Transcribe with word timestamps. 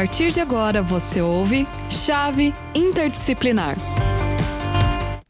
partir 0.00 0.30
de 0.30 0.40
agora 0.40 0.80
você 0.82 1.20
ouve 1.20 1.66
Chave 1.90 2.54
Interdisciplinar. 2.74 3.76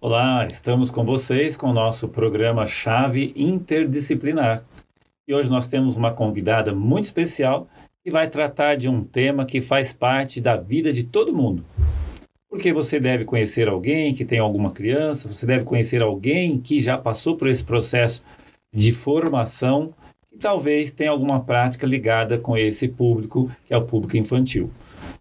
Olá, 0.00 0.46
estamos 0.48 0.92
com 0.92 1.04
vocês 1.04 1.56
com 1.56 1.70
o 1.70 1.72
nosso 1.72 2.06
programa 2.06 2.64
Chave 2.66 3.32
Interdisciplinar. 3.34 4.62
E 5.26 5.34
hoje 5.34 5.50
nós 5.50 5.66
temos 5.66 5.96
uma 5.96 6.12
convidada 6.12 6.72
muito 6.72 7.06
especial 7.06 7.66
que 8.04 8.12
vai 8.12 8.30
tratar 8.30 8.76
de 8.76 8.88
um 8.88 9.02
tema 9.02 9.44
que 9.44 9.60
faz 9.60 9.92
parte 9.92 10.40
da 10.40 10.56
vida 10.56 10.92
de 10.92 11.02
todo 11.02 11.34
mundo. 11.34 11.64
Porque 12.48 12.72
você 12.72 13.00
deve 13.00 13.24
conhecer 13.24 13.66
alguém 13.66 14.14
que 14.14 14.24
tem 14.24 14.38
alguma 14.38 14.70
criança, 14.70 15.32
você 15.32 15.46
deve 15.46 15.64
conhecer 15.64 16.00
alguém 16.00 16.60
que 16.60 16.80
já 16.80 16.96
passou 16.96 17.36
por 17.36 17.48
esse 17.48 17.64
processo 17.64 18.22
de 18.72 18.92
formação 18.92 19.92
e 20.32 20.38
talvez 20.38 20.92
tenha 20.92 21.10
alguma 21.10 21.40
prática 21.40 21.86
ligada 21.86 22.38
com 22.38 22.56
esse 22.56 22.86
público, 22.88 23.50
que 23.64 23.74
é 23.74 23.76
o 23.76 23.84
público 23.84 24.16
infantil. 24.16 24.70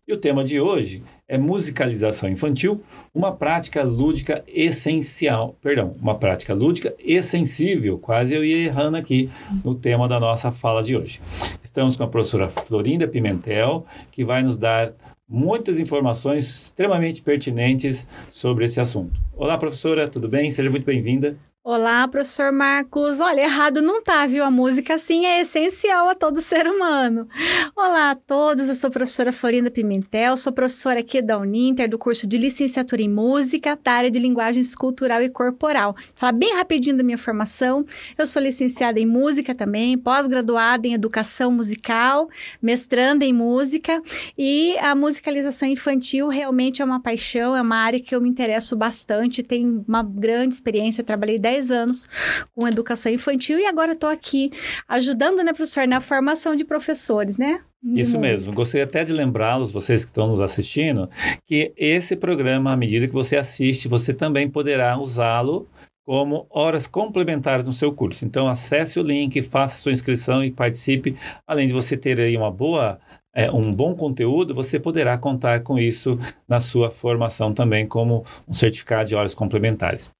E 0.08 0.13
o 0.13 0.17
tema 0.17 0.44
de 0.44 0.59
hoje 0.59 1.04
é 1.27 1.38
musicalização 1.38 2.30
infantil, 2.30 2.84
uma 3.14 3.31
prática 3.31 3.84
lúdica 3.84 4.44
essencial, 4.48 5.55
perdão, 5.62 5.94
uma 6.02 6.16
prática 6.16 6.53
lúdica 6.53 6.94
exsensível, 7.00 7.98
quase 7.98 8.34
eu 8.34 8.44
ia 8.44 8.66
errando 8.66 8.98
aqui 8.98 9.30
no 9.64 9.76
tema 9.76 10.08
da 10.08 10.20
nossa 10.20 10.52
fala 10.52 10.84
de 10.84 10.95
hoje. 10.95 11.22
Estamos 11.64 11.95
com 11.95 12.03
a 12.03 12.08
professora 12.08 12.50
Florinda 12.50 13.08
Pimentel, 13.08 13.86
que 14.12 14.26
vai 14.26 14.41
nos 14.41 14.58
dar 14.58 14.94
muitas 15.28 15.80
informações 15.80 16.50
extremamente 16.50 17.22
pertinentes 17.22 18.08
sobre 18.31 18.66
esse 18.66 18.80
assunto. 18.80 19.20
Olá, 19.36 19.58
professora, 19.58 20.08
tudo 20.08 20.28
bem? 20.28 20.50
Seja 20.50 20.72
muito 20.72 20.86
bem-vinda. 20.86 21.38
Olá, 21.62 22.08
professor 22.08 22.54
Marcos. 22.54 23.20
Olha, 23.20 23.41
errado 23.41 23.81
não 23.81 24.02
tá, 24.02 24.26
viu? 24.26 24.45
A 24.45 24.50
música, 24.50 24.98
sim, 24.98 25.26
é 25.26 25.41
essencial 25.41 26.08
a 26.08 26.16
todo 26.16 26.40
ser 26.40 26.66
humano. 26.66 27.27
Olá 27.76 28.12
a 28.12 28.16
todos, 28.16 28.70
eu 28.70 28.76
sou 28.76 28.88
a 28.88 28.91
professora 28.91 29.33
Florinda 29.33 29.70
Pimentel, 29.70 30.38
sou 30.38 30.53
professora 30.53 31.02
aqui 31.02 31.22
da 31.22 31.38
Uninter, 31.38 31.89
do 31.89 31.98
curso 31.98 32.25
de 32.25 32.38
licenciatura 32.38 33.02
em 33.02 33.09
música, 33.09 33.78
da 33.83 33.92
área 33.92 34.09
de 34.09 34.17
linguagem 34.17 34.61
escultural 34.61 35.22
e 35.22 35.30
corporal. 35.30 35.94
Vou 35.94 36.03
falar 36.16 36.31
bem 36.31 36.56
rapidinho 36.56 36.95
da 36.95 37.03
minha 37.03 37.17
formação. 37.17 37.86
Eu 38.17 38.26
sou 38.26 38.42
licenciada 38.42 38.98
em 38.98 39.05
música 39.05 39.53
também, 39.53 39.98
pós-graduada 39.98 40.88
em 40.88 40.94
educação 40.94 41.52
musical, 41.52 42.30
mestranda 42.61 43.26
em 43.26 43.33
música 43.33 44.02
e 44.38 44.78
a 44.78 44.95
musicalização 44.95 45.67
infantil 45.67 46.30
realmente 46.30 46.81
é 46.81 46.86
uma 46.86 47.02
paixão, 47.02 47.53
é 47.53 47.61
uma 47.61 47.76
área 47.76 48.00
que 48.00 48.16
eu 48.16 48.22
me 48.22 48.30
interesso 48.30 48.78
bastante, 48.78 49.44
tenho 49.44 49.83
uma 49.86 50.02
grande 50.02 50.53
experiência, 50.53 51.03
trabalhei 51.03 51.38
10 51.38 51.48
10 51.50 51.72
anos 51.72 52.08
com 52.55 52.67
educação 52.67 53.11
infantil 53.11 53.58
e 53.58 53.66
agora 53.66 53.94
estou 53.94 54.09
aqui 54.09 54.52
ajudando, 54.88 55.44
né, 55.44 55.52
professor, 55.52 55.88
na 55.88 56.00
formação 56.00 56.55
de 56.55 56.64
professores, 56.64 57.38
né? 57.38 57.61
Isso 57.83 58.19
mesmo. 58.19 58.53
Gostaria 58.53 58.83
até 58.83 59.03
de 59.03 59.14
lembrá-los, 59.14 59.72
vocês 59.72 60.03
que 60.03 60.11
estão 60.11 60.27
nos 60.27 60.42
assistindo, 60.42 61.09
que 61.45 61.73
esse 61.77 62.16
programa, 62.16 62.73
à 62.73 62.77
medida 62.77 63.08
que 63.08 63.14
você 63.14 63.38
assiste, 63.38 63.88
você 63.88 64.14
também 64.14 64.50
poderá 64.50 64.97
usá-lo 64.97 65.67
como 66.05 66.45
horas 66.50 66.88
complementares 66.88 67.66
no 67.66 67.72
seu 67.72 67.94
curso. 67.94 68.25
Então, 68.25 68.47
acesse 68.47 69.00
o 69.00 69.03
link, 69.03 69.42
faça 69.44 69.77
sua 69.77 69.92
inscrição 69.92 70.44
e 70.44 70.52
participe. 70.52 71.16
Além 71.47 71.67
de 71.67 71.73
você 71.73 71.95
ter 71.95 72.20
aí 72.20 72.36
uma 72.36 72.52
boa 72.52 73.00
é, 73.40 73.50
um 73.50 73.73
bom 73.73 73.95
conteúdo, 73.95 74.54
você 74.54 74.78
poderá 74.78 75.18
contar 75.18 75.62
com 75.62 75.80
isso 75.80 76.20
na 76.45 76.59
sua 76.59 76.92
formação 76.92 77.54
também, 77.54 77.88
como 77.88 78.26
um 78.45 78.54
certificado 78.54 79.08
de 79.08 79.16
horas 79.16 79.34
complementares. 79.34 80.12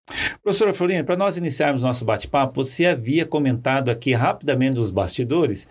Professora 0.42 0.74
Florina, 0.74 1.04
para 1.04 1.18
nós 1.18 1.36
iniciarmos 1.36 1.82
nosso 1.82 2.06
bate-papo, 2.06 2.64
você 2.64 2.86
havia 2.86 3.26
comentado 3.26 3.90
aqui 3.90 4.14
rapidamente 4.14 4.78
nos 4.78 4.90
bastidores 4.90 5.68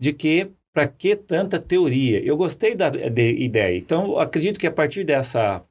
de 0.00 0.12
que 0.12 0.52
para 0.72 0.86
que 0.86 1.16
tanta 1.16 1.58
teoria? 1.58 2.24
Eu 2.24 2.36
gostei 2.36 2.74
da 2.74 2.90
ideia. 2.94 3.76
Então, 3.76 4.18
acredito 4.18 4.58
que 4.58 4.66
a 4.66 4.72
partir 4.72 5.04
dessa 5.04 5.62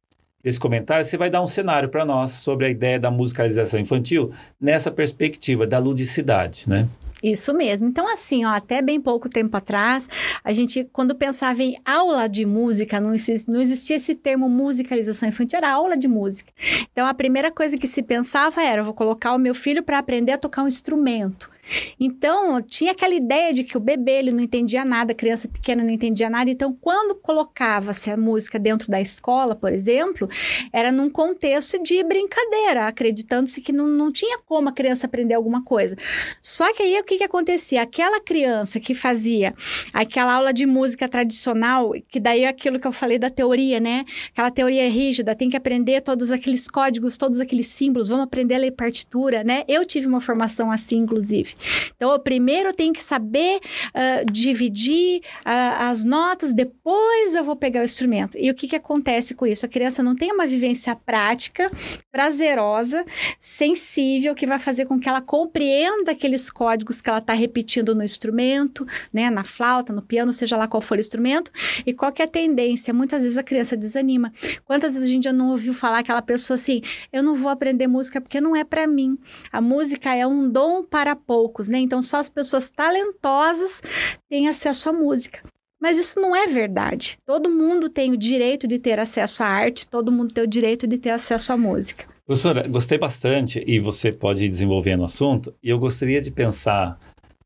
desse 0.43 0.59
comentário, 0.59 1.05
você 1.05 1.17
vai 1.17 1.29
dar 1.29 1.41
um 1.41 1.47
cenário 1.47 1.87
para 1.87 2.03
nós 2.03 2.31
sobre 2.31 2.65
a 2.65 2.69
ideia 2.69 2.99
da 2.99 3.11
musicalização 3.11 3.79
infantil 3.79 4.31
nessa 4.59 4.89
perspectiva 4.91 5.67
da 5.67 5.77
ludicidade, 5.77 6.63
né? 6.67 6.87
Isso 7.21 7.53
mesmo. 7.53 7.87
Então, 7.87 8.11
assim, 8.11 8.45
ó, 8.45 8.49
até 8.49 8.81
bem 8.81 8.99
pouco 8.99 9.29
tempo 9.29 9.55
atrás, 9.55 10.09
a 10.43 10.51
gente, 10.51 10.87
quando 10.91 11.13
pensava 11.13 11.61
em 11.61 11.73
aula 11.85 12.27
de 12.27 12.45
música, 12.45 12.99
não 12.99 13.13
existia, 13.13 13.53
não 13.53 13.61
existia 13.61 13.97
esse 13.97 14.15
termo 14.15 14.49
musicalização 14.49 15.29
infantil, 15.29 15.57
era 15.57 15.71
aula 15.71 15.95
de 15.95 16.07
música. 16.07 16.51
Então, 16.91 17.05
a 17.05 17.13
primeira 17.13 17.51
coisa 17.51 17.77
que 17.77 17.87
se 17.87 18.01
pensava 18.01 18.63
era: 18.63 18.83
vou 18.83 18.93
colocar 18.93 19.33
o 19.33 19.37
meu 19.37 19.53
filho 19.53 19.83
para 19.83 19.99
aprender 19.99 20.31
a 20.31 20.37
tocar 20.37 20.63
um 20.63 20.67
instrumento. 20.67 21.50
Então, 21.99 22.61
tinha 22.61 22.91
aquela 22.91 23.13
ideia 23.13 23.53
de 23.53 23.63
que 23.63 23.77
o 23.77 23.79
bebê 23.79 24.19
ele 24.19 24.31
não 24.31 24.41
entendia 24.41 24.83
nada, 24.83 25.11
a 25.11 25.15
criança 25.15 25.47
pequena 25.47 25.83
não 25.83 25.89
entendia 25.89 26.29
nada. 26.29 26.49
Então, 26.49 26.75
quando 26.79 27.15
colocava-se 27.15 28.09
a 28.09 28.17
música 28.17 28.57
dentro 28.57 28.89
da 28.89 28.99
escola, 29.01 29.55
por 29.55 29.71
exemplo, 29.71 30.29
era 30.73 30.91
num 30.91 31.09
contexto 31.09 31.81
de 31.81 32.03
brincadeira, 32.03 32.87
acreditando-se 32.87 33.61
que 33.61 33.71
não, 33.71 33.87
não 33.87 34.11
tinha 34.11 34.39
como 34.39 34.69
a 34.69 34.71
criança 34.71 35.05
aprender 35.05 35.33
alguma 35.33 35.63
coisa. 35.63 35.95
Só 36.41 36.73
que 36.73 36.83
aí 36.83 36.99
o 36.99 37.03
que, 37.03 37.17
que 37.17 37.23
acontecia? 37.23 37.81
Aquela 37.81 38.19
criança 38.19 38.79
que 38.79 38.93
fazia 38.93 39.53
aquela 39.93 40.33
aula 40.33 40.53
de 40.53 40.65
música 40.65 41.07
tradicional, 41.07 41.93
que 42.09 42.19
daí 42.19 42.43
é 42.43 42.47
aquilo 42.47 42.79
que 42.79 42.87
eu 42.87 42.91
falei 42.91 43.17
da 43.17 43.29
teoria, 43.29 43.79
né? 43.79 44.05
Aquela 44.31 44.51
teoria 44.51 44.89
rígida, 44.89 45.35
tem 45.35 45.49
que 45.49 45.57
aprender 45.57 46.01
todos 46.01 46.31
aqueles 46.31 46.67
códigos, 46.67 47.17
todos 47.17 47.39
aqueles 47.39 47.67
símbolos, 47.67 48.09
vamos 48.09 48.25
aprender 48.25 48.55
a 48.55 48.59
ler 48.59 48.71
partitura, 48.71 49.43
né? 49.43 49.63
Eu 49.67 49.85
tive 49.85 50.07
uma 50.07 50.21
formação 50.21 50.71
assim, 50.71 50.97
inclusive. 50.97 51.55
Então, 51.95 52.11
eu 52.11 52.19
primeiro 52.19 52.73
tenho 52.73 52.93
que 52.93 53.03
saber 53.03 53.59
uh, 53.59 54.31
dividir 54.31 55.21
uh, 55.39 55.89
as 55.89 56.03
notas, 56.03 56.53
depois 56.53 57.35
eu 57.35 57.43
vou 57.43 57.55
pegar 57.55 57.81
o 57.81 57.83
instrumento. 57.83 58.37
E 58.37 58.49
o 58.49 58.55
que, 58.55 58.67
que 58.67 58.75
acontece 58.75 59.33
com 59.33 59.45
isso? 59.45 59.65
A 59.65 59.69
criança 59.69 60.01
não 60.01 60.15
tem 60.15 60.31
uma 60.31 60.47
vivência 60.47 60.95
prática, 60.95 61.71
prazerosa, 62.11 63.05
sensível, 63.39 64.35
que 64.35 64.47
vai 64.47 64.59
fazer 64.59 64.85
com 64.85 64.99
que 64.99 65.07
ela 65.07 65.21
compreenda 65.21 66.11
aqueles 66.11 66.49
códigos 66.49 67.01
que 67.01 67.09
ela 67.09 67.19
está 67.19 67.33
repetindo 67.33 67.93
no 67.93 68.03
instrumento, 68.03 68.85
né, 69.13 69.29
na 69.29 69.43
flauta, 69.43 69.93
no 69.93 70.01
piano, 70.01 70.33
seja 70.33 70.57
lá 70.57 70.67
qual 70.67 70.81
for 70.81 70.97
o 70.97 70.99
instrumento. 70.99 71.51
E 71.85 71.93
qual 71.93 72.11
que 72.11 72.21
é 72.21 72.25
a 72.25 72.27
tendência? 72.27 72.93
Muitas 72.93 73.23
vezes 73.23 73.37
a 73.37 73.43
criança 73.43 73.77
desanima. 73.77 74.31
Quantas 74.65 74.93
vezes 74.93 75.07
a 75.07 75.11
gente 75.11 75.23
já 75.25 75.33
não 75.33 75.51
ouviu 75.51 75.73
falar 75.73 75.99
aquela 75.99 76.21
pessoa 76.21 76.55
assim: 76.55 76.81
eu 77.11 77.21
não 77.21 77.35
vou 77.35 77.49
aprender 77.49 77.87
música 77.87 78.19
porque 78.19 78.41
não 78.41 78.55
é 78.55 78.63
para 78.63 78.87
mim. 78.87 79.17
A 79.51 79.61
música 79.61 80.15
é 80.15 80.25
um 80.25 80.49
dom 80.49 80.83
para 80.83 81.15
poucos 81.15 81.50
poucos, 81.51 81.67
né? 81.67 81.79
Então 81.79 82.01
só 82.01 82.17
as 82.17 82.29
pessoas 82.29 82.69
talentosas 82.69 83.81
têm 84.29 84.47
acesso 84.47 84.89
à 84.89 84.93
música. 84.93 85.43
Mas 85.79 85.97
isso 85.97 86.19
não 86.19 86.35
é 86.35 86.47
verdade. 86.47 87.17
Todo 87.25 87.49
mundo 87.49 87.89
tem 87.89 88.11
o 88.11 88.17
direito 88.17 88.67
de 88.67 88.79
ter 88.79 88.99
acesso 88.99 89.43
à 89.43 89.47
arte, 89.47 89.87
todo 89.87 90.11
mundo 90.11 90.33
tem 90.33 90.43
o 90.43 90.47
direito 90.47 90.87
de 90.87 90.97
ter 90.97 91.09
acesso 91.09 91.51
à 91.53 91.57
música. 91.57 92.05
Professora, 92.25 92.67
gostei 92.67 92.97
bastante 92.97 93.63
e 93.67 93.79
você 93.79 94.11
pode 94.11 94.45
ir 94.45 94.49
desenvolvendo 94.49 95.01
o 95.01 95.05
assunto. 95.05 95.53
E 95.61 95.69
eu 95.69 95.79
gostaria 95.79 96.21
de 96.21 96.31
pensar 96.31 96.99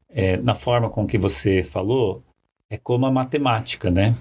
é, 0.09 0.37
na 0.37 0.53
forma 0.53 0.89
com 0.89 1.07
que 1.07 1.17
você 1.17 1.63
falou, 1.63 2.23
é 2.69 2.77
como 2.77 3.05
a 3.05 3.11
matemática, 3.11 3.89
né? 3.89 4.13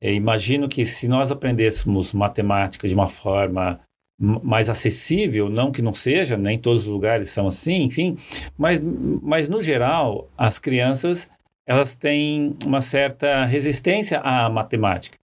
É, 0.00 0.12
imagino 0.12 0.68
que 0.68 0.84
se 0.84 1.06
nós 1.06 1.30
aprendêssemos 1.30 2.12
matemática 2.12 2.88
de 2.88 2.94
uma 2.94 3.08
forma 3.08 3.80
mais 4.22 4.68
acessível, 4.68 5.48
não 5.48 5.72
que 5.72 5.82
não 5.82 5.92
seja, 5.92 6.36
nem 6.36 6.56
todos 6.56 6.86
os 6.86 6.88
lugares 6.88 7.30
são 7.30 7.48
assim, 7.48 7.82
enfim, 7.82 8.16
mas, 8.56 8.80
mas 9.20 9.48
no 9.48 9.60
geral, 9.60 10.28
as 10.38 10.60
crianças 10.60 11.28
elas 11.66 11.94
têm 11.94 12.56
uma 12.64 12.80
certa 12.80 13.44
resistência 13.44 14.20
à 14.20 14.48
matemática. 14.48 15.18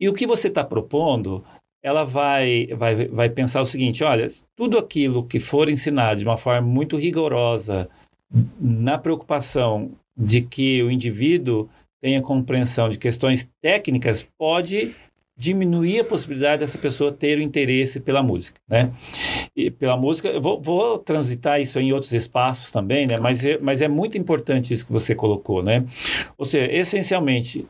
E 0.00 0.08
o 0.08 0.12
que 0.12 0.26
você 0.26 0.48
está 0.48 0.64
propondo, 0.64 1.44
ela 1.82 2.04
vai, 2.04 2.66
vai, 2.76 3.06
vai 3.06 3.28
pensar 3.28 3.60
o 3.60 3.66
seguinte: 3.66 4.02
olha, 4.02 4.26
tudo 4.56 4.78
aquilo 4.78 5.24
que 5.24 5.38
for 5.38 5.68
ensinado 5.68 6.18
de 6.18 6.24
uma 6.24 6.36
forma 6.36 6.66
muito 6.66 6.96
rigorosa, 6.96 7.88
na 8.60 8.98
preocupação 8.98 9.92
de 10.16 10.42
que 10.42 10.82
o 10.82 10.90
indivíduo 10.90 11.68
tenha 12.00 12.20
compreensão 12.20 12.88
de 12.88 12.98
questões 12.98 13.48
técnicas, 13.62 14.26
pode 14.36 14.94
diminuir 15.36 16.00
a 16.00 16.04
possibilidade 16.04 16.60
dessa 16.60 16.78
pessoa 16.78 17.12
ter 17.12 17.38
o 17.38 17.42
interesse 17.42 17.98
pela 17.98 18.22
música, 18.22 18.60
né? 18.68 18.90
E 19.56 19.70
pela 19.70 19.96
música, 19.96 20.28
eu 20.28 20.40
vou, 20.40 20.60
vou 20.60 20.98
transitar 20.98 21.60
isso 21.60 21.78
em 21.80 21.92
outros 21.92 22.12
espaços 22.12 22.70
também, 22.70 23.06
né? 23.06 23.18
Mas 23.18 23.44
é, 23.44 23.58
mas 23.58 23.80
é 23.80 23.88
muito 23.88 24.16
importante 24.16 24.72
isso 24.72 24.86
que 24.86 24.92
você 24.92 25.14
colocou, 25.14 25.62
né? 25.62 25.84
Ou 26.38 26.44
seja, 26.44 26.70
essencialmente, 26.72 27.66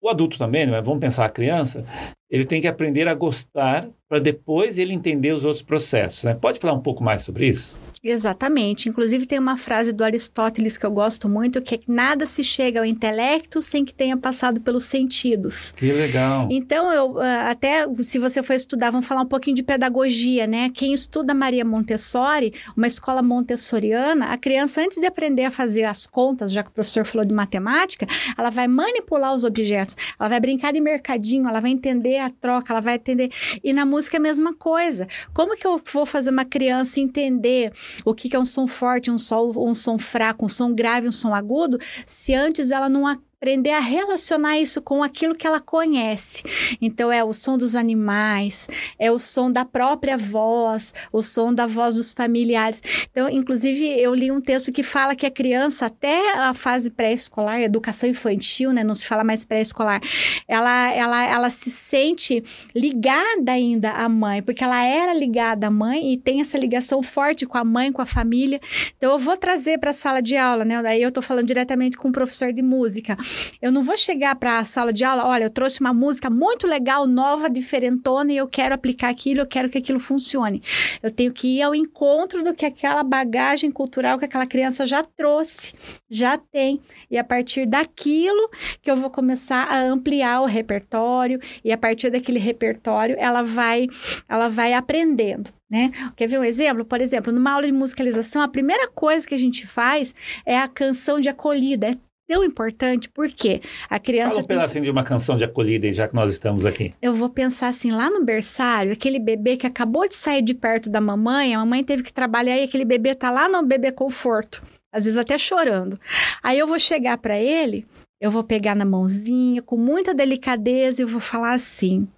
o 0.00 0.08
adulto 0.08 0.38
também, 0.38 0.66
né? 0.66 0.80
vamos 0.82 1.00
pensar 1.00 1.24
a 1.24 1.30
criança, 1.30 1.84
ele 2.30 2.44
tem 2.44 2.60
que 2.60 2.68
aprender 2.68 3.08
a 3.08 3.14
gostar 3.14 3.88
para 4.08 4.18
depois 4.18 4.76
ele 4.78 4.92
entender 4.92 5.32
os 5.32 5.44
outros 5.44 5.62
processos, 5.62 6.24
né? 6.24 6.34
Pode 6.34 6.58
falar 6.58 6.74
um 6.74 6.80
pouco 6.80 7.02
mais 7.02 7.22
sobre 7.22 7.46
isso? 7.46 7.78
Exatamente. 8.04 8.88
Inclusive 8.90 9.24
tem 9.24 9.38
uma 9.38 9.56
frase 9.56 9.90
do 9.90 10.04
Aristóteles 10.04 10.76
que 10.76 10.84
eu 10.84 10.90
gosto 10.90 11.26
muito, 11.26 11.62
que 11.62 11.74
é 11.74 11.78
que 11.78 11.90
nada 11.90 12.26
se 12.26 12.44
chega 12.44 12.80
ao 12.80 12.84
intelecto 12.84 13.62
sem 13.62 13.82
que 13.82 13.94
tenha 13.94 14.14
passado 14.14 14.60
pelos 14.60 14.84
sentidos. 14.84 15.72
Que 15.72 15.90
legal. 15.90 16.46
Então, 16.50 16.92
eu 16.92 17.18
ah, 17.18 17.50
até 17.50 17.86
se 18.00 18.18
você 18.18 18.42
for 18.42 18.52
estudar, 18.52 18.90
vamos 18.90 19.06
falar 19.06 19.22
um 19.22 19.26
pouquinho 19.26 19.56
de 19.56 19.62
pedagogia, 19.62 20.46
né? 20.46 20.70
Quem 20.74 20.92
estuda 20.92 21.32
Maria 21.32 21.64
Montessori, 21.64 22.52
uma 22.76 22.86
escola 22.86 23.22
montessoriana, 23.22 24.26
a 24.26 24.36
criança 24.36 24.82
antes 24.82 24.98
de 24.98 25.06
aprender 25.06 25.44
a 25.44 25.50
fazer 25.50 25.84
as 25.84 26.06
contas, 26.06 26.52
já 26.52 26.62
que 26.62 26.68
o 26.68 26.72
professor 26.72 27.06
falou 27.06 27.24
de 27.24 27.32
matemática, 27.32 28.06
ela 28.36 28.50
vai 28.50 28.68
manipular 28.68 29.34
os 29.34 29.44
objetos, 29.44 29.96
ela 30.20 30.28
vai 30.28 30.40
brincar 30.40 30.74
de 30.74 30.80
mercadinho, 30.80 31.48
ela 31.48 31.60
vai 31.60 31.70
entender 31.70 32.18
a 32.18 32.28
troca, 32.28 32.70
ela 32.70 32.82
vai 32.82 32.96
entender. 32.96 33.30
E 33.62 33.72
na 33.72 33.86
música 33.86 34.18
é 34.18 34.20
a 34.20 34.22
mesma 34.22 34.52
coisa. 34.52 35.06
Como 35.32 35.56
que 35.56 35.66
eu 35.66 35.80
vou 35.90 36.04
fazer 36.04 36.28
uma 36.28 36.44
criança 36.44 37.00
entender 37.00 37.72
o 38.04 38.14
que, 38.14 38.28
que 38.28 38.36
é 38.36 38.38
um 38.38 38.44
som 38.44 38.66
forte, 38.66 39.10
um 39.10 39.18
som, 39.18 39.52
um 39.56 39.74
som 39.74 39.98
fraco, 39.98 40.44
um 40.44 40.48
som 40.48 40.74
grave, 40.74 41.08
um 41.08 41.12
som 41.12 41.34
agudo, 41.34 41.78
se 42.06 42.34
antes 42.34 42.70
ela 42.70 42.88
não 42.88 43.06
aprender 43.44 43.72
a 43.72 43.80
relacionar 43.80 44.58
isso 44.58 44.80
com 44.80 45.02
aquilo 45.02 45.34
que 45.34 45.46
ela 45.46 45.60
conhece. 45.60 46.42
Então 46.80 47.12
é 47.12 47.22
o 47.22 47.30
som 47.30 47.58
dos 47.58 47.74
animais, 47.74 48.66
é 48.98 49.12
o 49.12 49.18
som 49.18 49.52
da 49.52 49.66
própria 49.66 50.16
voz, 50.16 50.94
o 51.12 51.20
som 51.20 51.52
da 51.52 51.66
voz 51.66 51.96
dos 51.96 52.14
familiares. 52.14 52.80
Então, 53.10 53.28
inclusive, 53.28 53.86
eu 54.00 54.14
li 54.14 54.32
um 54.32 54.40
texto 54.40 54.72
que 54.72 54.82
fala 54.82 55.14
que 55.14 55.26
a 55.26 55.30
criança, 55.30 55.86
até 55.86 56.38
a 56.38 56.54
fase 56.54 56.90
pré-escolar, 56.90 57.60
educação 57.60 58.08
infantil, 58.08 58.72
né, 58.72 58.82
não 58.82 58.94
se 58.94 59.04
fala 59.04 59.22
mais 59.22 59.44
pré-escolar, 59.44 60.00
ela, 60.48 60.90
ela, 60.92 61.26
ela 61.26 61.50
se 61.50 61.70
sente 61.70 62.42
ligada 62.74 63.52
ainda 63.52 63.90
à 63.90 64.08
mãe, 64.08 64.42
porque 64.42 64.64
ela 64.64 64.82
era 64.82 65.12
ligada 65.12 65.66
à 65.66 65.70
mãe 65.70 66.14
e 66.14 66.16
tem 66.16 66.40
essa 66.40 66.56
ligação 66.56 67.02
forte 67.02 67.44
com 67.44 67.58
a 67.58 67.64
mãe, 67.64 67.92
com 67.92 68.00
a 68.00 68.06
família. 68.06 68.58
Então, 68.96 69.12
eu 69.12 69.18
vou 69.18 69.36
trazer 69.36 69.78
para 69.78 69.90
a 69.90 69.94
sala 69.94 70.22
de 70.22 70.34
aula, 70.34 70.64
né? 70.64 70.82
Daí 70.82 71.02
eu 71.02 71.08
estou 71.08 71.22
falando 71.22 71.46
diretamente 71.46 71.98
com 71.98 72.08
o 72.08 72.12
professor 72.12 72.50
de 72.50 72.62
música. 72.62 73.18
Eu 73.60 73.72
não 73.72 73.82
vou 73.82 73.96
chegar 73.96 74.34
para 74.36 74.58
a 74.58 74.64
sala 74.64 74.92
de 74.92 75.04
aula, 75.04 75.26
olha, 75.26 75.44
eu 75.44 75.50
trouxe 75.50 75.80
uma 75.80 75.92
música 75.92 76.28
muito 76.28 76.66
legal, 76.66 77.06
nova, 77.06 77.48
diferentona 77.48 78.32
e 78.32 78.36
eu 78.36 78.46
quero 78.46 78.74
aplicar 78.74 79.08
aquilo, 79.08 79.40
eu 79.40 79.46
quero 79.46 79.68
que 79.68 79.78
aquilo 79.78 79.98
funcione. 79.98 80.62
Eu 81.02 81.10
tenho 81.10 81.32
que 81.32 81.58
ir 81.58 81.62
ao 81.62 81.74
encontro 81.74 82.42
do 82.42 82.54
que 82.54 82.66
aquela 82.66 83.02
bagagem 83.02 83.70
cultural 83.70 84.18
que 84.18 84.24
aquela 84.24 84.46
criança 84.46 84.86
já 84.86 85.02
trouxe, 85.02 85.74
já 86.10 86.36
tem. 86.36 86.80
E 87.10 87.18
a 87.18 87.24
partir 87.24 87.66
daquilo 87.66 88.50
que 88.82 88.90
eu 88.90 88.96
vou 88.96 89.10
começar 89.10 89.64
a 89.64 89.80
ampliar 89.80 90.40
o 90.40 90.46
repertório 90.46 91.40
e 91.64 91.72
a 91.72 91.78
partir 91.78 92.10
daquele 92.10 92.38
repertório 92.38 93.16
ela 93.18 93.42
vai 93.42 93.86
ela 94.28 94.48
vai 94.48 94.72
aprendendo. 94.72 95.50
Né? 95.70 95.90
Quer 96.14 96.28
ver 96.28 96.38
um 96.38 96.44
exemplo? 96.44 96.84
Por 96.84 97.00
exemplo, 97.00 97.32
numa 97.32 97.52
aula 97.52 97.66
de 97.66 97.72
musicalização, 97.72 98.42
a 98.42 98.48
primeira 98.48 98.86
coisa 98.88 99.26
que 99.26 99.34
a 99.34 99.38
gente 99.38 99.66
faz 99.66 100.14
é 100.46 100.58
a 100.58 100.68
canção 100.68 101.20
de 101.20 101.28
acolhida. 101.28 101.88
É 101.88 101.96
tão 102.26 102.42
importante 102.44 103.08
porque 103.08 103.60
a 103.88 103.98
criança. 103.98 104.30
Fala 104.30 104.42
um 104.42 104.46
pedacinho 104.46 104.82
que... 104.82 104.86
de 104.86 104.90
uma 104.90 105.04
canção 105.04 105.36
de 105.36 105.44
acolhida, 105.44 105.90
já 105.92 106.08
que 106.08 106.14
nós 106.14 106.32
estamos 106.32 106.64
aqui. 106.64 106.94
Eu 107.00 107.12
vou 107.14 107.28
pensar 107.28 107.68
assim, 107.68 107.90
lá 107.90 108.10
no 108.10 108.24
berçário, 108.24 108.92
aquele 108.92 109.18
bebê 109.18 109.56
que 109.56 109.66
acabou 109.66 110.08
de 110.08 110.14
sair 110.14 110.42
de 110.42 110.54
perto 110.54 110.90
da 110.90 111.00
mamãe, 111.00 111.54
a 111.54 111.58
mamãe 111.58 111.84
teve 111.84 112.02
que 112.02 112.12
trabalhar 112.12 112.58
e 112.58 112.64
aquele 112.64 112.84
bebê 112.84 113.14
tá 113.14 113.30
lá 113.30 113.48
no 113.48 113.66
bebê 113.66 113.92
conforto, 113.92 114.62
às 114.92 115.04
vezes 115.04 115.18
até 115.18 115.36
chorando. 115.38 115.98
Aí 116.42 116.58
eu 116.58 116.66
vou 116.66 116.78
chegar 116.78 117.18
para 117.18 117.38
ele, 117.38 117.86
eu 118.20 118.30
vou 118.30 118.42
pegar 118.42 118.74
na 118.74 118.84
mãozinha 118.84 119.62
com 119.62 119.76
muita 119.76 120.14
delicadeza 120.14 121.00
e 121.00 121.04
eu 121.04 121.08
vou 121.08 121.20
falar 121.20 121.52
assim: 121.52 122.08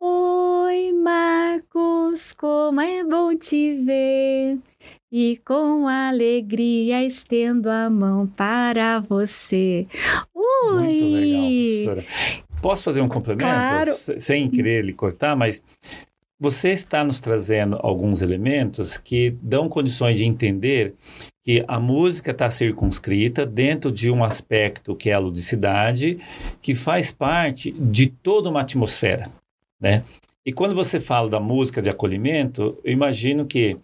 Oi, 0.00 0.92
Marcos, 1.02 2.32
como 2.32 2.80
é 2.80 3.04
bom 3.04 3.36
te 3.36 3.74
ver. 3.82 4.58
E 5.10 5.40
com 5.42 5.88
alegria 5.88 7.02
estendo 7.02 7.70
a 7.70 7.88
mão 7.88 8.26
para 8.26 9.00
você. 9.00 9.86
Ui! 10.34 10.82
Muito 10.84 11.14
legal, 11.14 12.04
professora. 12.04 12.06
Posso 12.60 12.84
fazer 12.84 13.00
um 13.00 13.08
complemento? 13.08 13.44
Claro. 13.48 13.94
Sem 13.94 14.50
querer 14.50 14.84
lhe 14.84 14.92
cortar, 14.92 15.34
mas 15.34 15.62
você 16.38 16.70
está 16.70 17.02
nos 17.02 17.20
trazendo 17.20 17.78
alguns 17.82 18.20
elementos 18.20 18.98
que 18.98 19.30
dão 19.42 19.68
condições 19.68 20.18
de 20.18 20.24
entender 20.24 20.94
que 21.42 21.64
a 21.66 21.80
música 21.80 22.30
está 22.32 22.50
circunscrita 22.50 23.46
dentro 23.46 23.90
de 23.90 24.10
um 24.10 24.22
aspecto 24.22 24.94
que 24.94 25.08
é 25.08 25.14
a 25.14 25.18
ludicidade, 25.18 26.18
que 26.60 26.74
faz 26.74 27.10
parte 27.10 27.72
de 27.72 28.08
toda 28.08 28.50
uma 28.50 28.60
atmosfera, 28.60 29.30
né? 29.80 30.04
E 30.44 30.52
quando 30.52 30.74
você 30.74 31.00
fala 31.00 31.28
da 31.28 31.40
música 31.40 31.80
de 31.80 31.88
acolhimento, 31.88 32.78
eu 32.84 32.92
imagino 32.92 33.46
que 33.46 33.78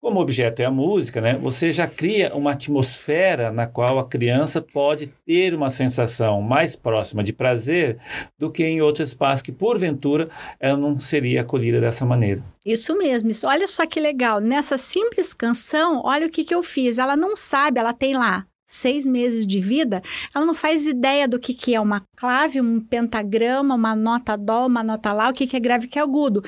como 0.00 0.18
o 0.18 0.22
objeto 0.22 0.60
é 0.60 0.64
a 0.64 0.70
música, 0.70 1.20
né, 1.20 1.38
você 1.40 1.70
já 1.70 1.86
cria 1.86 2.34
uma 2.34 2.52
atmosfera 2.52 3.52
na 3.52 3.66
qual 3.66 3.98
a 3.98 4.08
criança 4.08 4.62
pode 4.62 5.12
ter 5.26 5.54
uma 5.54 5.68
sensação 5.68 6.40
mais 6.40 6.74
próxima 6.74 7.22
de 7.22 7.32
prazer 7.32 7.98
do 8.38 8.50
que 8.50 8.64
em 8.64 8.80
outro 8.80 9.04
espaço 9.04 9.44
que, 9.44 9.52
porventura, 9.52 10.30
ela 10.58 10.78
não 10.78 10.98
seria 10.98 11.42
acolhida 11.42 11.80
dessa 11.80 12.06
maneira. 12.06 12.42
Isso 12.64 12.96
mesmo. 12.96 13.30
Olha 13.44 13.68
só 13.68 13.86
que 13.86 14.00
legal. 14.00 14.40
Nessa 14.40 14.78
simples 14.78 15.34
canção, 15.34 16.02
olha 16.04 16.26
o 16.26 16.30
que, 16.30 16.44
que 16.44 16.54
eu 16.54 16.62
fiz. 16.62 16.98
Ela 16.98 17.16
não 17.16 17.36
sabe, 17.36 17.78
ela 17.78 17.92
tem 17.92 18.16
lá 18.16 18.46
seis 18.70 19.04
meses 19.04 19.44
de 19.44 19.60
vida, 19.60 20.00
ela 20.32 20.46
não 20.46 20.54
faz 20.54 20.86
ideia 20.86 21.26
do 21.26 21.40
que, 21.40 21.52
que 21.52 21.74
é 21.74 21.80
uma 21.80 22.06
clave, 22.16 22.60
um 22.60 22.80
pentagrama, 22.80 23.74
uma 23.74 23.96
nota 23.96 24.36
dó, 24.36 24.66
uma 24.66 24.82
nota 24.82 25.12
lá, 25.12 25.28
o 25.28 25.32
que, 25.32 25.46
que 25.46 25.56
é 25.56 25.60
grave 25.60 25.86
e 25.86 25.88
que 25.88 25.98
é 25.98 26.02
agudo. 26.02 26.42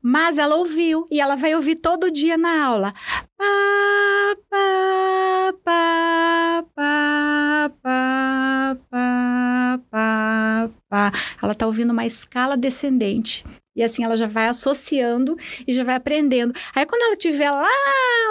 Mas 0.00 0.38
ela 0.38 0.56
ouviu 0.56 1.04
e 1.10 1.20
ela 1.20 1.36
vai 1.36 1.54
ouvir 1.54 1.76
todo 1.76 2.10
dia 2.10 2.38
na 2.38 2.64
aula. 2.64 2.94
Pá, 3.36 3.44
pá, 4.48 5.54
pá, 5.62 6.64
pá, 6.74 7.72
pá, 7.82 8.76
pá, 8.90 9.80
pá, 9.90 10.70
pá. 10.88 11.12
Ela 11.42 11.52
está 11.52 11.66
ouvindo 11.66 11.90
uma 11.90 12.06
escala 12.06 12.56
descendente. 12.56 13.44
E 13.76 13.82
assim 13.82 14.02
ela 14.02 14.16
já 14.16 14.26
vai 14.26 14.48
associando 14.48 15.36
e 15.66 15.72
já 15.72 15.84
vai 15.84 15.94
aprendendo. 15.94 16.54
Aí 16.74 16.86
quando 16.86 17.02
ela 17.02 17.16
tiver 17.16 17.50
lá 17.50 17.68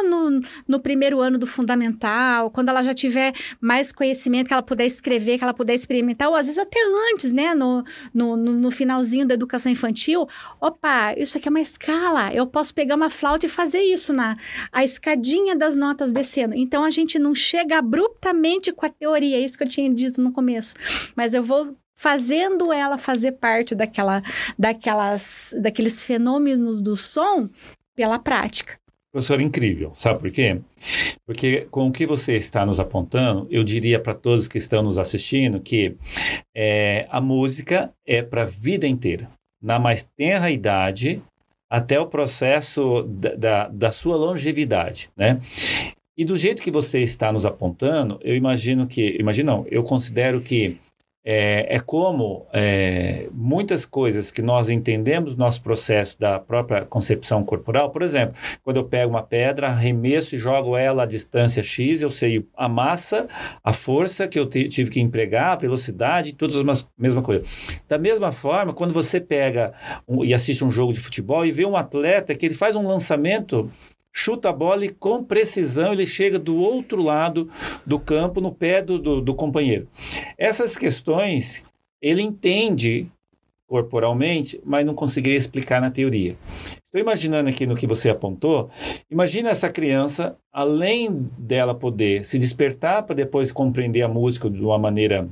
no, 0.04 0.42
no 0.68 0.80
primeiro 0.80 1.22
ano 1.22 1.38
do 1.38 1.46
fundamental, 1.46 2.50
quando 2.50 2.70
ela 2.70 2.84
já 2.84 2.94
tiver 2.94 3.32
mais 3.62 3.92
conhecimento, 3.92 4.48
que 4.48 4.54
ela 4.54 4.64
puder 4.64 4.86
escrever, 4.86 5.38
que 5.38 5.44
ela 5.44 5.54
puder 5.54 5.76
experimentar, 5.76 6.30
ou 6.30 6.36
às 6.36 6.48
vezes 6.48 6.60
até 6.60 6.80
antes, 7.12 7.32
né? 7.32 7.54
No, 7.54 7.84
no, 8.14 8.36
no 8.36 8.72
finalzinho 8.72 9.28
da 9.28 9.36
educação 9.36 9.72
infantil, 9.72 10.28
opa, 10.60 11.14
isso 11.18 11.38
aqui 11.38 11.48
é 11.48 11.52
uma 11.52 11.62
escala. 11.62 12.34
Eu 12.34 12.48
posso 12.48 12.74
pegar 12.74 12.96
uma 12.96 13.10
flauta 13.10 13.46
e 13.46 13.50
fazer 13.50 13.82
isso 13.82 14.12
na 14.12 14.36
a 14.72 14.84
escadinha 14.84 15.56
das 15.56 15.76
notas 15.76 16.12
descendo. 16.12 16.56
Então 16.56 16.84
a 16.84 16.90
gente 16.90 17.20
não 17.20 17.36
chega 17.36 17.78
abruptamente 17.78 18.72
com 18.72 18.86
a 18.86 18.90
teoria, 18.90 19.38
é 19.38 19.42
isso 19.42 19.58
que 19.58 19.64
eu 19.64 19.70
tinha 19.70 19.94
dito 19.94 20.22
no 20.22 20.32
começo. 20.32 20.74
Mas 21.16 21.34
eu 21.34 21.44
vou 21.44 21.76
fazendo 21.96 22.72
ela 22.74 22.98
fazer 22.98 23.34
parte 23.34 23.74
daquela, 23.74 24.22
daquelas, 24.60 25.56
daqueles 25.62 26.04
fenômenos 26.04 26.82
do 26.82 26.96
som 26.96 27.50
pela 27.96 28.20
prática. 28.20 28.78
Professor, 29.12 29.40
incrível. 29.40 29.92
Sabe 29.96 30.20
por 30.20 30.30
quê? 30.30 30.60
Porque 31.26 31.68
com 31.72 31.88
o 31.88 31.92
que 31.92 32.06
você 32.06 32.36
está 32.36 32.66
nos 32.66 32.82
apontando, 32.82 33.48
eu 33.50 33.64
diria 33.64 33.98
para 33.98 34.14
todos 34.14 34.50
que 34.50 34.58
estão 34.58 34.84
nos 34.84 34.98
assistindo 34.98 35.62
que 35.62 35.96
é, 36.54 37.06
a 37.10 37.22
música 37.22 37.94
é 38.06 38.22
para 38.22 38.44
a 38.44 38.46
vida 38.46 38.86
inteira. 38.86 39.30
Na 39.62 39.80
mais 39.80 40.06
tenra 40.18 40.52
idade, 40.52 41.24
até 41.70 41.98
o 41.98 42.08
processo 42.08 43.04
da, 43.04 43.36
da, 43.36 43.68
da 43.70 43.92
sua 43.92 44.18
longevidade, 44.18 45.10
né? 45.16 45.40
E 46.18 46.24
do 46.24 46.38
jeito 46.38 46.62
que 46.62 46.72
você 46.72 47.00
está 47.00 47.32
nos 47.32 47.46
apontando, 47.46 48.20
eu 48.22 48.36
imagino 48.36 48.88
que, 48.88 49.18
imagino 49.20 49.52
não, 49.52 49.66
eu 49.70 49.84
considero 49.84 50.40
que 50.40 50.78
é, 51.26 51.76
é 51.76 51.80
como 51.80 52.46
é, 52.54 53.28
muitas 53.34 53.84
coisas 53.84 54.30
que 54.30 54.44
nós 54.44 54.70
entendemos 54.70 55.36
no 55.36 55.40
nosso 55.40 55.64
processo 55.64 56.20
da 56.20 56.40
própria 56.40 56.86
concepção 56.86 57.44
corporal. 57.44 57.90
Por 57.90 58.04
exemplo, 58.04 58.36
quando 58.64 58.78
eu 58.78 58.84
pego 58.84 59.10
uma 59.10 59.24
pedra, 59.24 59.70
arremesso 59.70 60.36
e 60.36 60.38
jogo 60.38 60.78
ela 60.78 61.04
à 61.04 61.06
distância 61.08 61.64
X, 61.64 62.02
eu 62.04 62.12
sei 62.12 62.46
a 62.56 62.70
massa, 62.70 63.28
a 63.64 63.74
força 63.74 64.28
que 64.28 64.38
eu 64.38 64.46
tive 64.46 64.92
que 64.92 65.02
empregar, 65.02 65.54
a 65.54 65.56
velocidade, 65.56 66.34
todas 66.34 66.56
as 66.56 66.86
mesma 66.96 67.24
coisa. 67.24 67.42
Da 67.88 67.98
mesma 67.98 68.32
forma, 68.32 68.72
quando 68.72 68.94
você 68.94 69.20
pega 69.20 69.74
um, 70.08 70.24
e 70.24 70.34
assiste 70.34 70.64
um 70.64 70.70
jogo 70.70 70.94
de 70.94 71.00
futebol 71.00 71.44
e 71.44 71.52
vê 71.52 71.66
um 71.66 71.76
atleta 71.76 72.36
que 72.36 72.46
ele 72.46 72.56
faz 72.56 72.76
um 72.76 72.88
lançamento 72.88 73.72
chuta 74.18 74.50
a 74.50 74.54
bola 74.54 74.86
e 74.86 74.90
com 74.90 75.22
precisão 75.22 75.92
ele 75.92 76.08
chega 76.08 76.40
do 76.40 76.56
outro 76.56 77.04
lado 77.04 77.50
do 77.86 78.00
campo, 78.00 78.40
no 78.40 78.50
pé 78.50 78.82
do, 78.82 78.98
do, 78.98 79.22
do 79.22 79.36
companheiro. 79.36 79.90
Essas 80.38 80.78
questões 80.78 81.62
ele 82.02 82.22
entende 82.22 83.12
corporalmente, 83.68 84.62
mas 84.64 84.86
não 84.86 84.94
conseguiria 84.94 85.38
explicar 85.38 85.82
na 85.82 85.92
teoria. 85.92 86.38
Estou 86.86 87.02
imaginando 87.02 87.50
aqui 87.50 87.66
no 87.66 87.76
que 87.76 87.86
você 87.86 88.10
apontou, 88.10 88.70
imagina 89.12 89.50
essa 89.50 89.70
criança, 89.70 90.38
além 90.54 91.30
dela 91.38 91.76
poder 91.76 92.24
se 92.24 92.40
despertar 92.40 93.04
para 93.04 93.16
depois 93.16 93.52
compreender 93.52 94.04
a 94.04 94.08
música 94.08 94.50
de 94.50 94.62
uma 94.62 94.78
maneira 94.78 95.28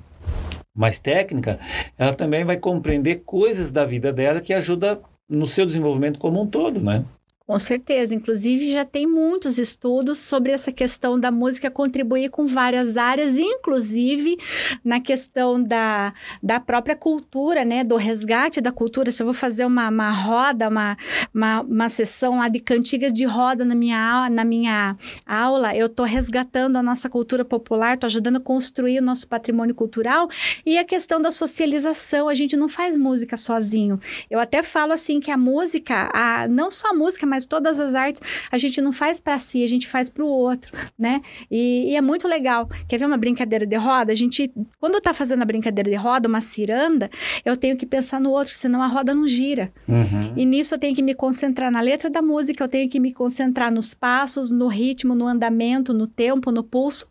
mais 0.75 0.99
técnica, 0.99 1.57
ela 1.97 2.11
também 2.11 2.43
vai 2.43 2.57
compreender 2.57 3.21
coisas 3.23 3.71
da 3.71 3.85
vida 3.85 4.11
dela 4.11 4.41
que 4.41 4.51
ajuda 4.51 4.99
no 5.29 5.47
seu 5.47 5.65
desenvolvimento 5.65 6.19
como 6.19 6.41
um 6.41 6.47
todo, 6.47 6.81
né? 6.81 7.05
Com 7.45 7.59
certeza. 7.59 8.15
Inclusive, 8.15 8.71
já 8.71 8.85
tem 8.85 9.05
muitos 9.05 9.57
estudos 9.57 10.17
sobre 10.19 10.53
essa 10.53 10.71
questão 10.71 11.19
da 11.19 11.29
música 11.29 11.69
contribuir 11.69 12.29
com 12.29 12.47
várias 12.47 12.95
áreas, 12.95 13.38
inclusive 13.38 14.38
na 14.81 15.01
questão 15.01 15.62
da, 15.62 16.13
da 16.41 16.62
própria 16.62 16.95
cultura, 16.95 17.65
né? 17.65 17.83
Do 17.83 17.97
resgate 17.97 18.62
da 18.62 18.71
cultura. 18.71 19.12
Se 19.12 19.21
eu 19.21 19.25
vou 19.25 19.33
fazer 19.33 19.65
uma, 19.65 19.89
uma 19.89 20.09
roda, 20.09 20.69
uma, 20.69 20.97
uma, 21.33 21.62
uma 21.62 21.89
sessão 21.89 22.38
lá 22.38 22.47
de 22.47 22.62
cantigas 22.62 23.12
de 23.12 23.25
roda 23.25 23.65
na 23.65 23.75
minha, 23.75 24.29
na 24.29 24.45
minha 24.45 24.95
aula, 25.25 25.75
eu 25.75 25.88
estou 25.88 26.05
resgatando 26.05 26.77
a 26.77 26.83
nossa 26.83 27.09
cultura 27.09 27.43
popular, 27.43 27.95
estou 27.95 28.07
ajudando 28.07 28.38
a 28.38 28.41
construir 28.41 29.00
o 29.00 29.03
nosso 29.03 29.27
patrimônio 29.27 29.75
cultural. 29.75 30.29
E 30.65 30.77
a 30.77 30.85
questão 30.85 31.21
da 31.21 31.29
socialização, 31.29 32.29
a 32.29 32.33
gente 32.33 32.55
não 32.55 32.69
faz 32.69 32.95
música 32.95 33.35
sozinho. 33.35 34.00
Eu 34.31 34.39
até 34.39 34.63
falo 34.63 34.93
assim 34.93 35.19
que 35.19 35.29
a 35.29 35.38
música, 35.38 36.09
a, 36.13 36.47
não 36.47 36.71
só 36.71 36.91
a 36.91 36.93
música, 36.93 37.32
mas 37.33 37.47
todas 37.47 37.79
as 37.79 37.95
artes, 37.95 38.21
a 38.51 38.59
gente 38.59 38.79
não 38.79 38.93
faz 38.93 39.19
para 39.19 39.39
si, 39.39 39.63
a 39.63 39.67
gente 39.67 39.87
faz 39.87 40.07
para 40.07 40.23
o 40.23 40.27
outro, 40.27 40.71
né? 40.95 41.19
E, 41.49 41.91
e, 41.91 41.95
é 41.95 42.01
muito 42.01 42.27
legal. 42.27 42.69
Quer 42.87 42.99
ver 42.99 43.07
uma 43.07 43.17
brincadeira 43.17 43.65
de 43.65 43.75
roda? 43.75 44.11
A 44.11 44.15
gente, 44.15 44.53
quando 44.79 45.01
tá 45.01 45.15
fazendo 45.15 45.41
a 45.41 45.45
brincadeira 45.45 45.89
de 45.89 45.95
roda, 45.95 46.29
uma 46.29 46.41
ciranda, 46.41 47.09
eu 47.43 47.57
tenho 47.57 47.75
que 47.75 47.87
pensar 47.87 48.21
no 48.21 48.29
outro, 48.29 48.55
senão 48.55 48.83
a 48.83 48.87
roda 48.87 49.15
não 49.15 49.27
gira. 49.27 49.73
Uhum. 49.87 50.33
E 50.37 50.45
nisso 50.45 50.75
eu 50.75 50.77
tenho 50.77 50.95
que 50.95 51.01
me 51.01 51.15
concentrar 51.15 51.71
na 51.71 51.81
letra 51.81 52.07
da 52.07 52.21
música, 52.21 52.63
eu 52.63 52.67
tenho 52.67 52.87
que 52.87 52.99
me 52.99 53.11
concentrar 53.11 53.71
nos 53.71 53.95
passos, 53.95 54.51
no 54.51 54.67
ritmo, 54.67 55.15
no 55.15 55.25
andamento, 55.25 55.91
no 55.91 56.07
tempo, 56.07 56.51
no 56.51 56.63
pulso, 56.63 57.07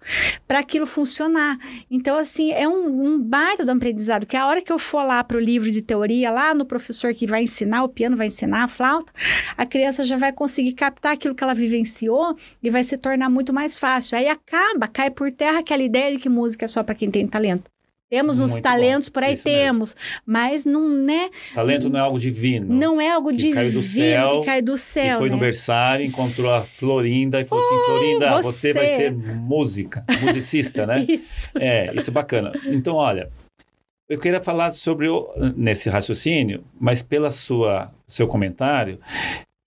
para 0.47 0.61
aquilo 0.61 0.87
funcionar. 0.87 1.59
Então, 1.91 2.17
assim, 2.17 2.53
é 2.53 2.69
um, 2.69 3.07
um 3.07 3.21
baita 3.21 3.65
do 3.65 3.73
aprendizado, 3.73 4.25
que 4.25 4.37
a 4.37 4.47
hora 4.47 4.63
que 4.63 4.73
eu 4.73 4.79
for 4.79 5.03
lá 5.03 5.25
para 5.25 5.37
o 5.37 5.41
livro 5.41 5.73
de 5.73 5.83
teoria, 5.83 6.31
lá 6.31 6.55
no 6.55 6.65
professor 6.65 7.13
que 7.13 7.27
vai 7.27 7.43
ensinar, 7.43 7.83
o 7.83 7.89
piano 7.89 8.17
vai 8.17 8.29
ensinar, 8.29 8.63
a 8.63 8.69
flauta, 8.69 9.13
a 9.57 9.67
criança 9.67 10.05
já 10.05 10.12
já 10.13 10.19
vai 10.19 10.33
conseguir 10.33 10.73
captar 10.73 11.13
aquilo 11.13 11.35
que 11.35 11.43
ela 11.43 11.55
vivenciou 11.55 12.37
e 12.63 12.71
vai 12.71 12.85
se 12.85 12.97
tornar 12.97 13.29
muito 13.29 13.53
mais 13.53 13.79
fácil. 13.79 14.17
Aí 14.17 14.29
acaba, 14.29 14.87
cai 14.87 15.11
por 15.11 15.31
terra 15.33 15.61
aquela 15.61 15.83
ideia 15.83 16.13
de 16.13 16.19
que 16.19 16.29
música 16.29 16.65
é 16.65 16.69
só 16.69 16.83
para 16.83 16.95
quem 16.95 17.11
tem 17.11 17.27
talento. 17.27 17.65
Temos 18.11 18.41
uns 18.41 18.59
talentos 18.59 19.09
bom. 19.09 19.15
por 19.15 19.23
aí, 19.23 19.33
Isso 19.33 19.45
temos. 19.45 19.95
Mesmo. 19.95 20.21
Mas 20.27 20.65
não, 20.67 20.87
né? 20.87 21.31
Talento 21.55 21.89
não 21.89 21.99
é 21.99 22.03
algo 22.03 22.19
divino. 22.19 22.67
Não 22.69 23.01
é 23.01 23.11
algo 23.11 23.33
divino 23.33 23.55
cai 23.55 23.71
do 23.71 23.81
céu, 23.81 24.41
que 24.41 24.47
cai 24.47 24.61
do 24.61 24.77
céu. 24.77 25.19
Foi 25.19 25.31
né? 25.31 25.35
no 25.35 25.41
berçário, 25.41 26.05
encontrou 26.05 26.53
a 26.53 26.61
Florinda 26.61 27.41
e 27.41 27.47
falou 27.47 27.65
assim: 27.65 27.85
Florinda, 27.87 28.43
você... 28.43 28.53
você 28.53 28.73
vai 28.75 28.89
ser 28.89 29.13
música, 29.13 30.05
musicista, 30.21 30.87
né? 30.87 31.01
isso. 31.09 31.49
É, 31.59 31.91
isso 31.97 32.11
é 32.11 32.13
bacana. 32.13 32.53
Então, 32.67 32.97
olha, 32.97 33.31
eu 34.07 34.19
queria 34.19 34.43
falar 34.43 34.73
sobre 34.73 35.09
o, 35.09 35.27
nesse 35.57 35.89
raciocínio, 35.89 36.63
mas 36.79 37.01
pela 37.01 37.31
sua 37.31 37.91
seu 38.07 38.27
comentário, 38.27 38.99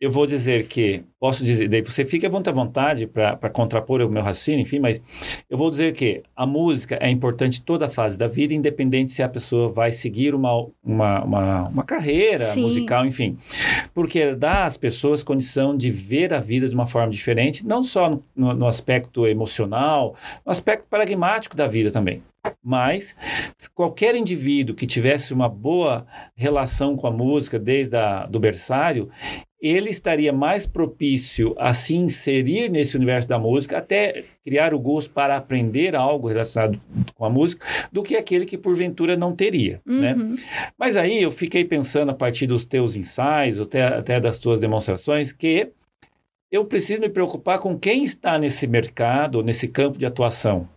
eu 0.05 0.12
vou 0.12 0.27
dizer 0.27 0.67
que, 0.67 1.03
posso 1.19 1.43
dizer, 1.43 1.67
daí 1.67 1.81
você 1.81 2.05
fica 2.05 2.27
à 2.27 2.51
vontade 2.51 3.07
para 3.07 3.50
contrapor 3.50 4.01
o 4.01 4.09
meu 4.09 4.21
raciocínio, 4.21 4.62
enfim, 4.62 4.77
mas 4.77 5.01
eu 5.50 5.57
vou 5.57 5.67
dizer 5.67 5.93
que 5.93 6.21
a 6.35 6.45
música 6.45 6.95
é 7.01 7.09
importante 7.09 7.63
toda 7.63 7.88
a 7.88 7.89
fase 7.89 8.15
da 8.15 8.27
vida, 8.27 8.53
independente 8.53 9.12
se 9.12 9.24
a 9.24 9.27
pessoa 9.27 9.67
vai 9.67 9.91
seguir 9.91 10.35
uma, 10.35 10.67
uma, 10.83 11.24
uma, 11.24 11.63
uma 11.69 11.83
carreira 11.83 12.45
Sim. 12.45 12.62
musical, 12.62 13.03
enfim. 13.03 13.35
Porque 13.95 14.35
dá 14.35 14.65
às 14.65 14.77
pessoas 14.77 15.24
condição 15.24 15.75
de 15.75 15.89
ver 15.89 16.35
a 16.35 16.39
vida 16.39 16.69
de 16.69 16.75
uma 16.75 16.85
forma 16.85 17.12
diferente, 17.12 17.65
não 17.65 17.81
só 17.81 18.07
no, 18.07 18.24
no, 18.35 18.53
no 18.53 18.67
aspecto 18.67 19.25
emocional, 19.25 20.15
no 20.45 20.51
aspecto 20.51 20.85
pragmático 20.88 21.55
da 21.55 21.65
vida 21.65 21.89
também. 21.89 22.21
Mas 22.63 23.15
qualquer 23.74 24.15
indivíduo 24.15 24.75
que 24.75 24.85
tivesse 24.85 25.33
uma 25.33 25.50
boa 25.50 26.05
relação 26.35 26.95
com 26.95 27.07
a 27.07 27.12
música 27.12 27.57
desde 27.57 27.95
a, 27.95 28.27
do 28.27 28.39
berçário, 28.39 29.09
ele 29.67 29.89
estaria 29.89 30.31
mais 30.31 30.67
propício 30.67 31.55
a 31.57 31.74
se 31.74 31.95
inserir 31.95 32.69
nesse 32.69 32.95
universo 32.95 33.27
da 33.27 33.39
música, 33.39 33.79
até 33.79 34.24
criar 34.43 34.75
o 34.75 34.79
gosto 34.79 35.10
para 35.10 35.36
aprender 35.36 35.95
algo 35.95 36.27
relacionado 36.27 36.79
com 37.15 37.25
a 37.25 37.29
música, 37.31 37.65
do 37.91 38.03
que 38.03 38.15
aquele 38.15 38.45
que 38.45 38.60
porventura 38.60 39.17
não 39.17 39.36
teria, 39.36 39.81
né? 39.84 40.13
uhum. 40.13 40.36
né? 40.36 40.43
Mas 40.77 40.95
aí 40.95 41.19
eu 41.19 41.31
fiquei 41.31 41.65
pensando 41.65 42.12
a 42.12 42.13
partir 42.13 42.45
dos 42.45 42.63
teus 42.63 42.95
ensaios, 42.95 43.60
até, 43.60 43.81
até 43.84 44.19
das 44.19 44.38
tuas 44.38 44.60
demonstrações, 44.60 45.31
que 45.31 45.72
eu 46.51 46.63
preciso 46.65 47.01
me 47.01 47.10
preocupar 47.10 47.57
com 47.57 47.75
quem 47.75 48.03
está 48.03 48.38
nesse 48.38 48.67
mercado, 48.67 49.41
nesse 49.41 49.67
campo 49.67 49.98
de 49.98 50.05
atuação. 50.05 50.69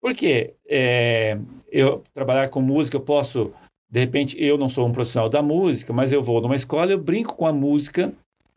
Porque 0.00 0.54
é, 0.68 1.38
eu 1.70 2.02
trabalhar 2.12 2.48
com 2.48 2.60
música, 2.60 2.96
eu 2.96 3.00
posso 3.00 3.52
de 3.92 4.00
repente, 4.00 4.42
eu 4.42 4.56
não 4.56 4.70
sou 4.70 4.86
um 4.86 4.92
profissional 4.92 5.28
da 5.28 5.42
música, 5.42 5.92
mas 5.92 6.12
eu 6.12 6.22
vou 6.22 6.40
numa 6.40 6.56
escola, 6.56 6.90
eu 6.90 6.98
brinco 6.98 7.36
com 7.36 7.46
a 7.46 7.52
música, 7.52 8.10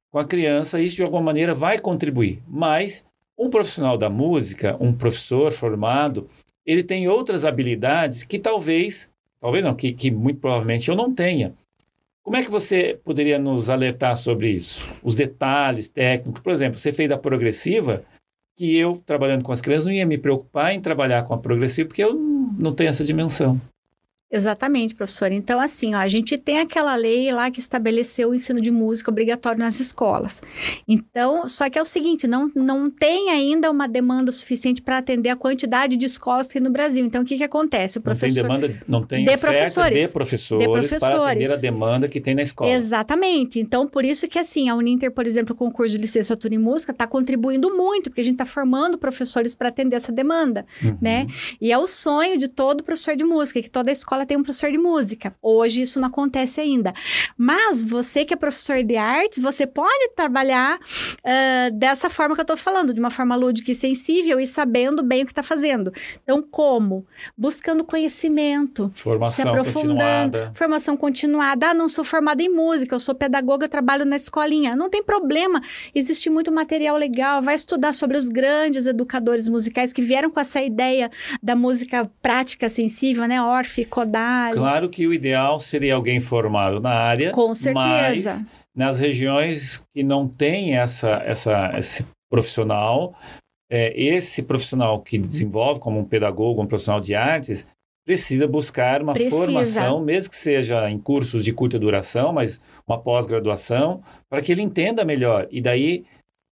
com 0.10 0.18
a 0.18 0.24
criança, 0.24 0.80
isso 0.80 0.96
de 0.96 1.04
alguma 1.04 1.22
maneira 1.22 1.54
vai 1.54 1.78
contribuir. 1.78 2.42
Mas 2.48 3.04
um 3.38 3.50
profissional 3.50 3.98
da 3.98 4.10
música, 4.10 4.78
um 4.80 4.94
professor 4.94 5.52
formado, 5.52 6.30
ele 6.66 6.82
tem 6.82 7.10
outras 7.10 7.44
habilidades 7.44 8.24
que 8.24 8.40
talvez, 8.40 9.10
talvez 9.42 9.62
não, 9.62 9.76
que, 9.76 9.94
que 9.94 10.10
muito 10.10 10.40
provavelmente 10.40 10.88
eu 10.88 10.96
não 10.96 11.14
tenha. 11.14 11.54
Como 12.24 12.38
é 12.38 12.42
que 12.42 12.50
você 12.50 12.98
poderia 13.04 13.38
nos 13.38 13.70
alertar 13.70 14.16
sobre 14.16 14.52
isso? 14.52 14.88
Os 15.04 15.16
detalhes 15.16 15.90
técnicos. 15.90 16.42
Por 16.42 16.54
exemplo, 16.54 16.80
você 16.80 16.94
fez 16.94 17.12
a 17.12 17.18
progressiva, 17.18 18.06
que 18.56 18.74
eu, 18.78 19.04
trabalhando 19.06 19.44
com 19.44 19.52
as 19.52 19.60
crianças, 19.60 19.84
não 19.84 19.92
ia 19.92 20.06
me 20.06 20.18
preocupar 20.18 20.74
em 20.74 20.80
trabalhar 20.80 21.24
com 21.24 21.34
a 21.34 21.38
progressiva, 21.38 21.90
porque 21.90 22.04
eu 22.06 22.14
não 22.14 22.74
tenho 22.74 22.90
essa 22.90 23.04
dimensão. 23.04 23.60
Exatamente, 24.32 24.96
professora. 24.96 25.34
Então, 25.34 25.60
assim, 25.60 25.94
ó, 25.94 26.00
a 26.00 26.08
gente 26.08 26.38
tem 26.38 26.60
aquela 26.60 26.96
lei 26.96 27.32
lá 27.32 27.52
que 27.52 27.60
estabeleceu 27.60 28.30
o 28.30 28.36
ensino 28.36 28.60
de 28.60 28.72
música 28.72 29.12
obrigatório 29.12 29.60
nas 29.60 29.80
escolas. 29.80 30.42
Então, 30.88 31.48
só 31.48 31.70
que 31.70 31.78
é 31.78 31.82
o 31.82 31.86
seguinte, 31.86 32.28
não, 32.28 32.50
não 32.56 32.90
tem 32.90 33.30
ainda 33.30 33.70
uma 33.70 33.88
demanda 33.88 34.32
suficiente 34.32 34.82
para 34.82 34.98
atender 34.98 35.30
a 35.30 35.36
quantidade 35.36 35.96
de 35.96 36.06
escolas 36.06 36.48
que 36.48 36.54
tem 36.54 36.62
no 36.62 36.72
Brasil. 36.72 37.06
Então, 37.06 37.22
o 37.22 37.26
que, 37.26 37.38
que 37.38 37.44
acontece? 37.44 38.00
O 38.00 38.02
professor... 38.02 38.48
Não 38.48 38.60
tem 38.60 38.70
demanda, 38.70 38.86
não 38.88 39.06
tem 39.06 39.26
de 39.26 39.38
professores. 39.38 40.08
de 40.08 40.12
professores, 40.12 40.68
de 40.68 40.72
professores 40.72 41.00
para 41.00 41.32
atender 41.32 41.54
a 41.54 41.58
demanda 41.58 42.08
que 42.08 42.20
tem 42.20 42.34
na 42.34 42.42
escola. 42.42 42.72
Exatamente. 42.72 43.60
Então, 43.60 43.88
por 43.88 44.04
isso 44.04 44.28
que, 44.28 44.40
assim, 44.40 44.70
a 44.70 44.76
Uninter, 44.76 45.12
por 45.12 45.28
exemplo, 45.28 45.54
o 45.54 45.58
concurso 45.58 45.96
de 45.96 46.02
licenciatura 46.02 46.56
em 46.56 46.58
música 46.58 46.92
está 46.92 47.06
contribuindo 47.06 47.76
muito, 47.78 48.10
porque 48.10 48.22
a 48.22 48.24
gente 48.24 48.34
está 48.34 48.46
formando 48.46 48.98
professores 48.98 49.54
para 49.54 49.70
atender 49.70 49.96
essa 49.96 50.12
demanda, 50.12 50.66
uhum. 50.84 50.98
né? 51.00 51.28
E 51.62 51.72
é 51.72 51.78
o 51.78 51.86
sonho 51.86 52.38
de 52.38 52.48
todo 52.48 52.84
professor 52.84 53.16
de 53.16 53.24
música, 53.24 53.62
que 53.62 53.70
toda 53.70 53.92
escola 53.92 54.15
escola 54.16 54.26
tem 54.26 54.38
um 54.38 54.44
professor 54.44 54.72
de 54.72 54.78
música. 54.78 55.36
Hoje 55.42 55.82
isso 55.82 56.00
não 56.00 56.08
acontece 56.08 56.62
ainda. 56.62 56.94
Mas 57.38 57.84
você 57.84 58.24
que 58.24 58.34
é 58.34 58.38
professor 58.38 58.82
de 58.84 58.96
artes, 58.96 59.42
você 59.42 59.68
pode 59.68 60.10
trabalhar 60.16 60.78
uh, 60.78 61.72
dessa 61.74 62.10
forma 62.10 62.36
que 62.36 62.42
eu 62.42 62.44
estou 62.44 62.58
falando, 62.58 62.94
de 62.94 63.00
uma 63.00 63.10
forma 63.10 63.36
lúdica 63.36 63.72
e 63.72 63.76
sensível 63.76 64.40
e 64.40 64.48
sabendo 64.48 65.04
bem 65.04 65.24
o 65.24 65.26
que 65.26 65.32
está 65.32 65.44
fazendo. 65.44 65.92
Então, 66.24 66.42
como? 66.42 67.06
Buscando 67.38 67.84
conhecimento, 67.84 68.92
formação 68.96 69.36
se 69.36 69.42
aprofundando, 69.42 70.32
continuada. 70.32 70.52
formação 70.56 70.98
continuada. 70.98 71.68
Ah, 71.68 71.74
não 71.74 71.90
sou 71.90 72.04
formada 72.04 72.42
em 72.42 72.50
música, 72.50 72.96
eu 72.96 73.00
sou 73.00 73.16
pedagoga, 73.16 73.66
eu 73.66 73.70
trabalho 73.70 74.06
na 74.06 74.16
escolinha. 74.16 74.76
Não 74.76 74.90
tem 74.90 75.04
problema, 75.04 75.62
existe 75.94 76.30
muito 76.30 76.52
material 76.52 76.96
legal. 76.96 77.42
Vai 77.42 77.56
estudar 77.56 77.94
sobre 77.94 78.18
os 78.18 78.30
grandes 78.30 78.86
educadores 78.86 79.48
musicais 79.48 79.92
que 79.92 80.02
vieram 80.02 80.30
com 80.30 80.40
essa 80.40 80.62
ideia 80.62 81.10
da 81.42 81.56
música 81.56 82.10
prática 82.22 82.70
sensível, 82.70 83.28
né? 83.28 83.42
Orfe, 84.06 84.60
Claro 84.60 84.90
que 84.90 85.08
o 85.08 85.14
ideal 85.14 85.60
seria 85.60 85.96
alguém 85.96 86.20
formado 86.20 86.80
na 86.80 86.92
área. 86.92 87.32
Com 87.32 87.54
certeza. 87.54 88.34
Mas 88.34 88.46
nas 88.76 89.00
regiões 89.00 89.82
que 89.94 90.04
não 90.04 90.28
tem 90.28 90.78
essa, 90.78 91.22
essa, 91.26 91.74
esse 91.78 92.06
profissional, 92.30 93.16
é, 93.72 93.94
esse 94.00 94.44
profissional 94.44 95.02
que 95.02 95.18
desenvolve 95.18 95.80
como 95.80 96.00
um 96.00 96.06
pedagogo, 96.06 96.62
um 96.62 96.68
profissional 96.68 97.00
de 97.00 97.16
artes, 97.16 97.66
precisa 98.06 98.48
buscar 98.48 99.02
uma 99.02 99.14
precisa. 99.14 99.36
formação, 99.36 100.00
mesmo 100.00 100.30
que 100.30 100.36
seja 100.36 100.90
em 100.90 101.00
cursos 101.00 101.44
de 101.44 101.52
curta 101.52 101.80
duração, 101.80 102.32
mas 102.32 102.62
uma 102.88 103.00
pós-graduação, 103.00 104.04
para 104.30 104.42
que 104.42 104.52
ele 104.52 104.62
entenda 104.62 105.04
melhor. 105.04 105.48
E 105.50 105.60
daí 105.60 106.06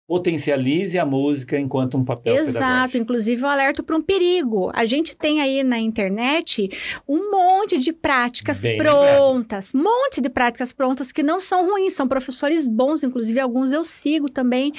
potencialize 0.08 0.98
a 1.00 1.06
música 1.06 1.58
enquanto 1.58 1.98
um 1.98 2.04
papel 2.04 2.36
Exato, 2.36 2.54
pedagógico. 2.54 2.98
inclusive 2.98 3.42
eu 3.42 3.48
alerto 3.48 3.84
para 3.84 3.96
um 3.96 4.02
perigo. 4.02 4.70
A 4.74 4.86
gente 4.86 5.16
tem 5.16 5.42
aí 5.42 5.64
na 5.64 5.80
internet 5.80 6.70
um 7.08 7.32
monte 7.32 7.78
de 7.78 7.94
práticas 7.94 8.62
Bem 8.62 8.78
prontas, 8.78 9.72
lembrado. 9.74 9.94
monte 9.94 10.22
de 10.22 10.30
práticas 10.30 10.74
prontas 10.74 11.12
que 11.12 11.24
não 11.24 11.40
são 11.40 11.70
ruins, 11.70 11.94
são 11.94 12.08
professores 12.08 12.68
bons, 12.68 13.02
inclusive 13.04 13.40
alguns 13.40 13.72
eu 13.72 13.84
sigo 13.84 14.30
também, 14.30 14.74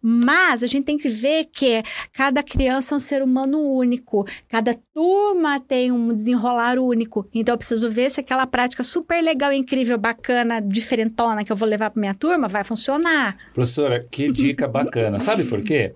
mas 0.00 0.62
a 0.62 0.66
gente 0.66 0.84
tem 0.84 0.96
que 0.96 1.08
ver 1.08 1.46
que 1.46 1.82
cada 2.12 2.42
criança 2.42 2.94
é 2.94 2.96
um 2.96 3.00
ser 3.00 3.22
humano 3.22 3.60
único, 3.60 4.24
cada 4.48 4.76
turma 4.98 5.60
tem 5.60 5.92
um 5.92 6.12
desenrolar 6.12 6.76
único. 6.76 7.24
Então 7.32 7.54
eu 7.54 7.58
preciso 7.58 7.88
ver 7.88 8.10
se 8.10 8.18
aquela 8.18 8.48
prática 8.48 8.82
super 8.82 9.22
legal, 9.22 9.52
incrível, 9.52 9.96
bacana, 9.96 10.60
diferentona 10.60 11.44
que 11.44 11.52
eu 11.52 11.56
vou 11.56 11.68
levar 11.68 11.90
para 11.90 12.00
minha 12.00 12.14
turma 12.14 12.48
vai 12.48 12.64
funcionar. 12.64 13.36
Professora, 13.54 14.00
que 14.00 14.30
dica 14.32 14.66
bacana. 14.66 15.20
Sabe 15.20 15.44
por 15.44 15.62
quê? 15.62 15.94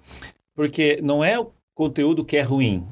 Porque 0.54 1.00
não 1.02 1.24
é 1.24 1.36
o 1.36 1.50
conteúdo 1.74 2.24
que 2.24 2.36
é 2.36 2.42
ruim. 2.42 2.86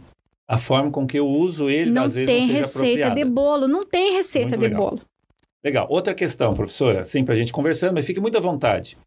A 0.48 0.58
forma 0.58 0.90
com 0.90 1.06
que 1.06 1.16
eu 1.16 1.28
uso 1.28 1.70
ele, 1.70 1.92
não 1.92 2.02
às 2.02 2.14
vezes, 2.14 2.28
tem 2.28 2.48
não 2.48 2.54
receita 2.54 3.06
apropriada. 3.06 3.14
de 3.14 3.24
bolo, 3.24 3.68
não 3.68 3.86
tem 3.86 4.14
receita 4.14 4.48
muito 4.48 4.62
de 4.62 4.66
legal. 4.66 4.90
bolo. 4.90 5.02
Legal. 5.62 5.86
Outra 5.88 6.12
questão, 6.12 6.54
professora, 6.54 7.04
sim, 7.04 7.24
para 7.24 7.34
a 7.34 7.36
gente 7.36 7.52
conversando, 7.52 7.94
mas 7.94 8.04
fique 8.04 8.18
muito 8.18 8.36
à 8.36 8.40
vontade. 8.40 8.98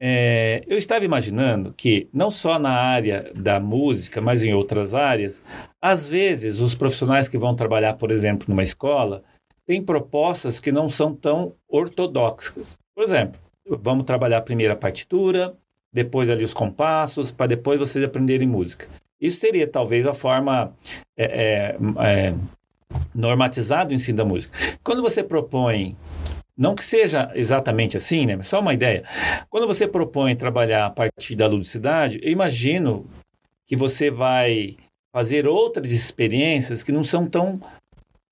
É, 0.00 0.62
eu 0.66 0.78
estava 0.78 1.04
imaginando 1.04 1.74
que, 1.76 2.08
não 2.12 2.30
só 2.30 2.58
na 2.58 2.70
área 2.70 3.32
da 3.34 3.58
música, 3.58 4.20
mas 4.20 4.42
em 4.42 4.54
outras 4.54 4.94
áreas, 4.94 5.42
às 5.80 6.06
vezes 6.06 6.60
os 6.60 6.74
profissionais 6.74 7.26
que 7.26 7.36
vão 7.36 7.54
trabalhar, 7.54 7.94
por 7.94 8.10
exemplo, 8.10 8.46
numa 8.48 8.62
escola, 8.62 9.22
têm 9.66 9.82
propostas 9.82 10.60
que 10.60 10.70
não 10.70 10.88
são 10.88 11.14
tão 11.14 11.54
ortodoxas. 11.68 12.78
Por 12.94 13.04
exemplo, 13.04 13.40
vamos 13.66 14.04
trabalhar 14.04 14.40
primeiro 14.42 14.72
a 14.72 14.76
partitura, 14.76 15.54
depois 15.92 16.30
ali 16.30 16.44
os 16.44 16.54
compassos, 16.54 17.32
para 17.32 17.48
depois 17.48 17.78
vocês 17.78 18.04
aprenderem 18.04 18.46
música. 18.46 18.88
Isso 19.20 19.40
seria 19.40 19.66
talvez 19.66 20.06
a 20.06 20.14
forma 20.14 20.72
é, 21.16 21.24
é, 21.24 21.76
é, 22.04 22.34
normatizada 23.12 23.88
do 23.88 23.94
ensino 23.94 24.18
da 24.18 24.24
música. 24.24 24.56
Quando 24.84 25.02
você 25.02 25.24
propõe 25.24 25.96
não 26.58 26.74
que 26.74 26.84
seja 26.84 27.30
exatamente 27.36 27.96
assim, 27.96 28.26
né? 28.26 28.42
Só 28.42 28.58
uma 28.58 28.74
ideia. 28.74 29.04
Quando 29.48 29.66
você 29.66 29.86
propõe 29.86 30.34
trabalhar 30.34 30.86
a 30.86 30.90
partir 30.90 31.36
da 31.36 31.46
ludicidade, 31.46 32.18
eu 32.20 32.32
imagino 32.32 33.08
que 33.64 33.76
você 33.76 34.10
vai 34.10 34.76
fazer 35.14 35.46
outras 35.46 35.92
experiências 35.92 36.82
que 36.82 36.90
não 36.90 37.04
são 37.04 37.28
tão, 37.28 37.60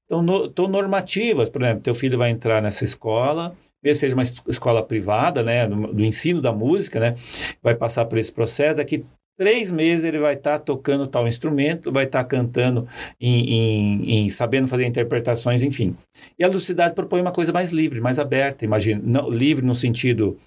tão, 0.09 0.49
tão 0.51 0.67
normativas. 0.67 1.49
Por 1.49 1.63
exemplo, 1.63 1.83
teu 1.83 1.95
filho 1.95 2.19
vai 2.19 2.31
entrar 2.31 2.61
nessa 2.61 2.83
escola, 2.83 3.57
mesmo 3.81 4.01
seja 4.01 4.15
uma 4.17 4.25
escola 4.49 4.83
privada, 4.83 5.45
né, 5.45 5.69
do, 5.69 5.93
do, 5.93 6.05
ensino 6.05 6.43
da 6.43 6.53
música, 6.53 6.99
né, 6.99 7.15
vai 7.63 7.77
passar 7.77 8.07
por 8.07 8.19
esse 8.19 8.33
processo. 8.33 8.79
Daqui 8.79 9.05
três 9.37 9.71
meses 9.71 10.05
ele 10.05 10.19
vai 10.19 10.35
estar 10.35 10.59
tá 10.59 10.59
tocando 10.59 11.07
tal 11.07 11.29
instrumento, 11.29 11.93
vai 11.93 12.05
estar 12.05 12.25
tá 12.25 12.29
cantando, 12.29 12.89
em, 13.21 13.53
em, 13.53 14.11
em, 14.11 14.31
sabendo 14.31 14.67
fazer 14.67 14.87
interpretações, 14.87 15.63
enfim. 15.63 15.97
E 16.39 16.45
a 16.45 16.49
lucidade 16.49 16.95
propõe 16.95 17.21
uma 17.21 17.33
coisa 17.33 17.53
mais 17.53 17.71
livre, 17.71 18.01
mais 18.01 18.19
aberta, 18.19 18.65
imagino. 18.65 19.03
Não, 19.05 19.29
livre 19.29 19.65
no 19.65 19.75
sentido 19.75 20.39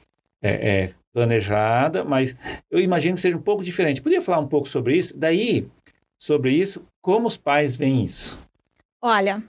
é, 0.41 0.50
é, 0.69 0.89
planejada, 1.13 2.03
mas 2.03 2.36
eu 2.69 2.79
imagino 2.79 3.15
que 3.15 3.22
seja 3.22 3.38
um 3.38 3.41
pouco 3.41 3.63
diferente. 3.63 4.01
Podia 4.01 4.22
falar 4.22 4.39
um 4.39 4.48
pouco 4.48 4.67
sobre 4.67 4.98
isso? 4.98 5.15
Daí, 5.17 5.67
sobre 6.17 6.53
isso, 6.53 6.84
como 7.01 7.27
os 7.27 7.38
pais 7.38 7.75
veem 7.75 8.03
isso? 8.03 8.39
Olha, 9.01 9.41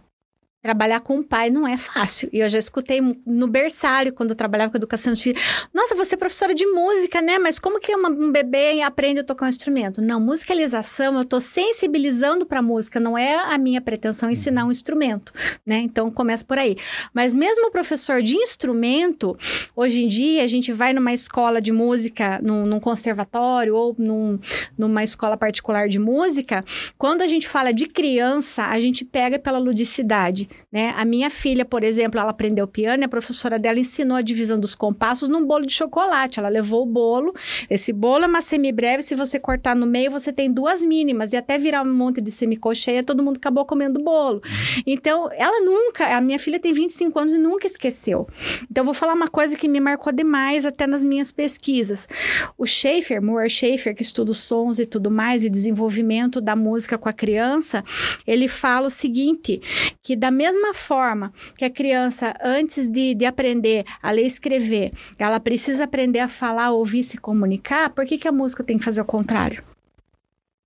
Trabalhar 0.63 1.01
com 1.01 1.19
o 1.19 1.25
pai 1.25 1.49
não 1.49 1.67
é 1.67 1.79
fácil. 1.79 2.29
E 2.33 2.41
eu 2.41 2.49
já 2.49 2.59
escutei 2.59 3.01
no 3.25 3.47
berçário, 3.47 4.13
quando 4.13 4.31
eu 4.31 4.37
trabalhava 4.37 4.71
com 4.71 4.77
educação 4.77 5.15
de 5.15 5.35
Nossa, 5.73 5.95
você 5.95 6.15
é 6.15 6.19
professora 6.19 6.55
de 6.55 6.67
música, 6.67 7.23
né? 7.23 7.39
Mas 7.39 7.59
como 7.59 7.81
que 7.81 7.95
uma, 7.95 8.11
um 8.11 8.31
bebê 8.31 8.83
aprende 8.83 9.21
a 9.21 9.25
tocar 9.25 9.47
um 9.47 9.49
instrumento? 9.49 10.03
Não, 10.03 10.21
musicalização, 10.21 11.15
eu 11.15 11.23
estou 11.23 11.41
sensibilizando 11.41 12.45
para 12.45 12.59
a 12.59 12.63
música. 12.63 13.01
Não 13.01 13.17
é 13.17 13.37
a 13.37 13.57
minha 13.57 13.81
pretensão 13.81 14.31
ensinar 14.31 14.67
um 14.67 14.71
instrumento, 14.71 15.33
né? 15.65 15.79
Então, 15.79 16.11
começa 16.11 16.45
por 16.45 16.59
aí. 16.59 16.77
Mas 17.15 17.35
mesmo 17.35 17.69
o 17.69 17.71
professor 17.71 18.21
de 18.21 18.37
instrumento, 18.37 19.37
hoje 19.75 20.03
em 20.03 20.09
dia, 20.09 20.45
a 20.45 20.47
gente 20.47 20.73
vai 20.73 20.93
numa 20.93 21.13
escola 21.13 21.61
de 21.61 21.73
música, 21.73 22.41
num, 22.43 22.67
num 22.67 22.81
conservatório 22.81 23.75
ou 23.75 23.95
num, 23.99 24.39
numa 24.77 25.03
escola 25.03 25.37
particular 25.37 25.89
de 25.89 25.99
música, 25.99 26.65
quando 26.97 27.23
a 27.23 27.29
gente 27.29 27.49
fala 27.49 27.73
de 27.73 27.87
criança, 27.87 28.65
a 28.65 28.81
gente 28.81 29.05
pega 29.05 29.39
pela 29.39 29.59
ludicidade. 29.59 30.49
Né? 30.71 30.93
A 30.97 31.05
minha 31.05 31.31
filha, 31.31 31.65
por 31.65 31.83
exemplo, 31.83 32.21
ela 32.21 32.31
aprendeu 32.31 32.67
piano 32.67 33.03
e 33.03 33.07
a 33.07 33.09
professora 33.09 33.59
dela 33.59 33.79
ensinou 33.79 34.17
a 34.17 34.23
divisão 34.23 34.59
dos 34.59 34.75
compassos 34.75 35.29
num 35.29 35.45
bolo 35.45 35.67
de 35.67 35.73
chocolate. 35.73 36.39
Ela 36.39 36.49
levou 36.49 36.83
o 36.83 36.87
bolo, 36.87 37.33
esse 37.69 37.93
bolo 37.93 38.25
é 38.25 38.27
uma 38.27 38.43
semibreve, 38.43 39.03
se 39.03 39.15
você 39.15 39.39
cortar 39.39 39.75
no 39.75 39.87
meio, 39.87 40.11
você 40.11 40.33
tem 40.33 40.53
duas 40.53 40.85
mínimas, 40.85 41.33
e 41.33 41.37
até 41.37 41.59
virar 41.59 41.83
um 41.83 41.95
monte 41.95 42.21
de 42.21 42.31
semicolcheia, 42.31 43.03
todo 43.03 43.23
mundo 43.23 43.37
acabou 43.37 43.65
comendo 43.65 44.01
bolo. 44.01 44.41
Então, 44.87 45.29
ela 45.33 45.65
nunca, 45.65 46.17
a 46.17 46.21
minha 46.21 46.39
filha 46.39 46.59
tem 46.59 46.73
25 46.73 47.19
anos 47.19 47.35
e 47.35 47.39
nunca 47.39 47.67
esqueceu. 47.67 48.27
Então, 48.71 48.83
eu 48.83 48.85
vou 48.85 48.95
falar 48.95 49.15
uma 49.15 49.29
coisa 49.29 49.57
que 49.61 49.69
me 49.69 49.79
marcou 49.79 50.11
demais 50.11 50.65
até 50.65 50.87
nas 50.87 51.05
minhas 51.05 51.31
pesquisas. 51.31 52.09
O 52.57 52.65
Schaefer, 52.65 53.23
Moore 53.23 53.51
Schaefer, 53.51 53.95
que 53.95 54.03
estuda 54.03 54.33
sons 54.33 54.79
e 54.79 54.87
tudo 54.87 55.11
mais, 55.11 55.45
e 55.45 55.51
desenvolvimento 55.51 56.41
da 56.41 56.57
música 56.57 56.97
com 56.97 57.09
a 57.09 57.13
criança, 57.13 57.85
ele 58.27 58.49
fala 58.49 58.87
o 58.87 58.91
seguinte, 58.91 59.61
que 60.03 60.17
da 60.17 60.31
mesma 60.31 60.73
forma 60.73 61.33
que 61.59 61.65
a 61.65 61.71
criança, 61.71 62.35
antes 62.43 62.89
de, 62.89 63.15
de 63.15 63.27
aprender 63.27 63.85
a 64.03 64.11
ler 64.11 64.25
e 64.25 64.27
escrever, 64.27 64.93
ela 65.19 65.39
precisa 65.39 65.85
aprender 65.85 66.21
a 66.21 66.29
falar, 66.29 66.73
ouvir, 66.73 67.05
se 67.05 67.19
comunicar, 67.19 67.91
por 67.91 68.07
que, 68.07 68.17
que 68.17 68.29
a 68.29 68.33
música 68.33 68.65
tem 68.65 68.79
que 68.79 68.85
fazer 68.85 69.03
o 69.03 69.05
contrário? 69.05 69.63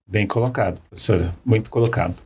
Bem 0.07 0.27
colocado, 0.27 0.81
professora. 0.89 1.35
Muito 1.45 1.69
colocado. 1.69 2.23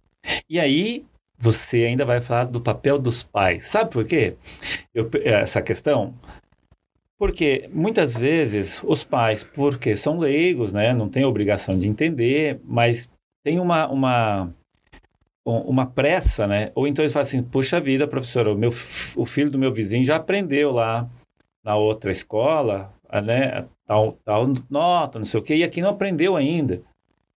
E 0.51 0.61
aí, 0.61 1.07
você 1.39 1.85
ainda 1.85 2.05
vai 2.05 2.21
falar 2.21 2.47
do 2.47 2.61
papel 2.61 2.99
dos 2.99 3.23
pais. 3.23 3.69
Sabe 3.69 3.91
por 3.91 4.05
quê? 4.05 4.35
Eu, 4.93 5.09
essa 5.25 5.63
questão? 5.63 6.13
Porque 7.19 7.69
muitas 7.73 8.17
vezes 8.17 8.81
os 8.85 9.03
pais, 9.03 9.43
porque 9.43 9.97
são 9.97 10.19
leigos, 10.19 10.73
né, 10.73 10.95
não 10.95 11.09
têm 11.09 11.25
obrigação 11.25 11.77
de 11.77 11.89
entender, 11.89 12.61
mas 12.65 13.09
tem 13.43 13.59
uma, 13.59 13.89
uma 13.89 14.55
uma 15.51 15.87
pressa, 15.87 16.47
né? 16.47 16.71
Ou 16.75 16.87
então 16.87 17.03
eles 17.03 17.13
falam 17.13 17.23
assim, 17.23 17.43
puxa 17.43 17.81
vida, 17.81 18.07
professor, 18.07 18.49
o, 18.49 18.55
meu, 18.55 18.69
o 18.69 19.25
filho 19.25 19.51
do 19.51 19.59
meu 19.59 19.73
vizinho 19.73 20.05
já 20.05 20.17
aprendeu 20.17 20.71
lá 20.71 21.09
na 21.65 21.75
outra 21.75 22.11
escola, 22.11 22.93
né? 23.25 23.65
Tal, 23.87 24.19
tal 24.25 24.47
nota, 24.69 25.19
não 25.19 25.25
sei 25.25 25.41
o 25.41 25.43
quê, 25.43 25.57
e 25.57 25.65
aqui 25.65 25.81
não 25.81 25.91
aprendeu 25.91 26.37
ainda. 26.37 26.83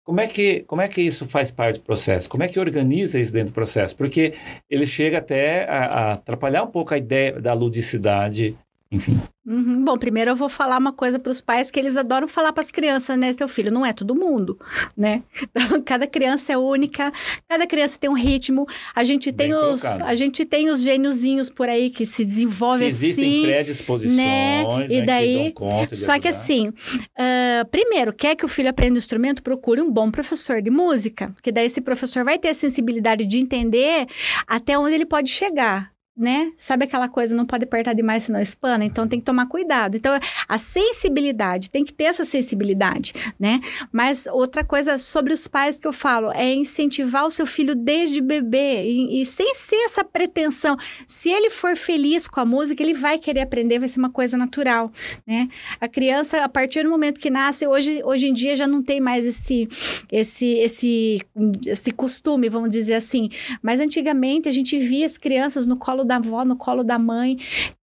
Como 0.04 0.20
é, 0.20 0.28
que, 0.28 0.62
como 0.62 0.82
é 0.82 0.88
que 0.88 1.02
isso 1.02 1.28
faz 1.28 1.52
parte 1.52 1.78
do 1.78 1.86
processo? 1.86 2.28
Como 2.28 2.42
é 2.42 2.48
que 2.48 2.60
organiza 2.60 3.20
isso 3.20 3.32
dentro 3.32 3.52
do 3.52 3.54
processo? 3.54 3.96
Porque 3.96 4.34
ele 4.68 4.88
chega 4.88 5.20
até 5.20 5.70
a, 5.70 5.86
a 5.86 6.14
atrapalhar 6.14 6.64
um 6.64 6.72
pouco 6.72 6.96
a 6.96 6.98
ideia 6.98 7.40
da 7.40 7.54
ludicidade, 7.54 8.58
enfim. 8.92 9.22
Uhum. 9.46 9.84
Bom, 9.84 9.98
primeiro 9.98 10.32
eu 10.32 10.36
vou 10.36 10.50
falar 10.50 10.78
uma 10.78 10.92
coisa 10.92 11.20
para 11.20 11.30
os 11.30 11.42
pais 11.42 11.70
que 11.70 11.80
eles 11.80 11.96
adoram 11.96 12.28
falar 12.28 12.52
para 12.52 12.64
as 12.64 12.72
crianças, 12.72 13.18
né? 13.18 13.32
Seu 13.34 13.48
filho 13.48 13.72
não 13.72 13.86
é 13.86 13.94
todo 13.94 14.16
mundo, 14.16 14.60
né? 14.98 15.22
Então, 15.42 15.82
cada 15.82 16.08
criança 16.08 16.54
é 16.54 16.58
única, 16.58 17.12
cada 17.48 17.68
criança 17.68 18.00
tem 18.00 18.10
um 18.10 18.14
ritmo. 18.14 18.68
A 18.96 19.04
gente 19.04 19.32
tem 19.32 19.54
os, 19.54 19.82
colocado. 19.82 20.08
a 20.08 20.16
gente 20.16 20.44
tem 20.44 20.70
os 20.70 20.82
gêniozinhos 20.82 21.52
por 21.52 21.70
aí 21.70 21.92
que 21.92 22.04
se 22.04 22.26
desenvolvem 22.26 22.88
que 22.88 22.94
existem 22.94 23.26
assim, 23.26 23.42
predisposições, 23.44 24.18
né? 24.18 24.64
E 24.90 25.00
né, 25.00 25.06
daí, 25.06 25.54
que 25.88 25.96
só 25.96 26.14
ajudar. 26.14 26.20
que 26.20 26.28
assim, 26.28 26.70
uh, 26.70 27.68
primeiro, 27.70 28.12
quer 28.12 28.36
que 28.36 28.46
o 28.46 28.48
filho 28.48 28.70
aprenda 28.70 28.96
o 28.96 28.98
instrumento, 28.98 29.44
procure 29.44 29.82
um 29.82 29.92
bom 29.92 30.10
professor 30.10 30.64
de 30.64 30.72
música, 30.72 31.34
que 31.44 31.52
daí 31.52 31.68
esse 31.68 31.82
professor 31.82 32.24
vai 32.24 32.40
ter 32.40 32.50
a 32.50 32.56
sensibilidade 32.56 33.26
de 33.26 33.38
entender 33.38 34.08
até 34.48 34.78
onde 34.80 34.96
ele 34.96 35.06
pode 35.06 35.30
chegar 35.30 35.92
né? 36.20 36.52
Sabe 36.58 36.84
aquela 36.84 37.08
coisa, 37.08 37.34
não 37.34 37.46
pode 37.46 37.64
apertar 37.64 37.94
demais 37.94 38.24
senão 38.24 38.42
espana? 38.42 38.84
Então 38.84 39.08
tem 39.08 39.20
que 39.20 39.26
tomar 39.26 39.46
cuidado. 39.46 39.96
Então 39.96 40.14
a 40.48 40.60
sensibilidade, 40.60 41.70
tem 41.70 41.86
que 41.86 41.94
ter 41.94 42.04
essa 42.04 42.26
sensibilidade, 42.26 43.14
né? 43.40 43.62
Mas 43.90 44.28
outra 44.28 44.64
coisa 44.64 44.98
sobre 44.98 45.34
os 45.34 45.48
pais 45.48 45.78
que 45.80 45.88
eu 45.88 45.94
falo 45.94 46.30
é 46.32 46.54
incentivar 46.54 47.26
o 47.26 47.32
seu 47.32 47.46
filho 47.46 47.74
desde 47.74 48.20
bebê 48.20 48.82
e, 48.84 49.22
e 49.22 49.26
sem 49.26 49.56
ser 49.56 49.78
essa 49.86 50.04
pretensão. 50.04 50.76
Se 51.08 51.30
ele 51.30 51.50
for 51.50 51.78
feliz 51.78 52.28
com 52.28 52.42
a 52.42 52.46
música, 52.46 52.84
ele 52.84 52.94
vai 52.94 53.18
querer 53.18 53.40
aprender, 53.40 53.80
vai 53.80 53.88
ser 53.88 54.00
uma 54.00 54.12
coisa 54.12 54.38
natural, 54.38 54.92
né? 55.26 55.48
A 55.80 55.88
criança, 55.88 56.44
a 56.44 56.50
partir 56.50 56.84
do 56.84 56.90
momento 56.90 57.18
que 57.18 57.30
nasce, 57.30 57.66
hoje, 57.66 58.02
hoje 58.04 58.28
em 58.28 58.34
dia 58.34 58.58
já 58.58 58.68
não 58.68 58.84
tem 58.84 59.00
mais 59.00 59.26
esse, 59.26 59.70
esse, 60.12 60.46
esse, 60.56 61.22
esse 61.66 61.92
costume, 61.92 62.50
vamos 62.50 62.70
dizer 62.70 62.96
assim. 62.96 63.30
Mas 63.62 63.80
antigamente 63.80 64.50
a 64.50 64.52
gente 64.52 64.78
via 64.78 65.06
as 65.06 65.18
crianças 65.18 65.66
no 65.66 65.78
colo 65.78 66.09
da 66.10 66.16
avó, 66.18 66.44
no 66.44 66.58
colo 66.58 66.84
da 66.84 66.98
mãe, 66.98 67.38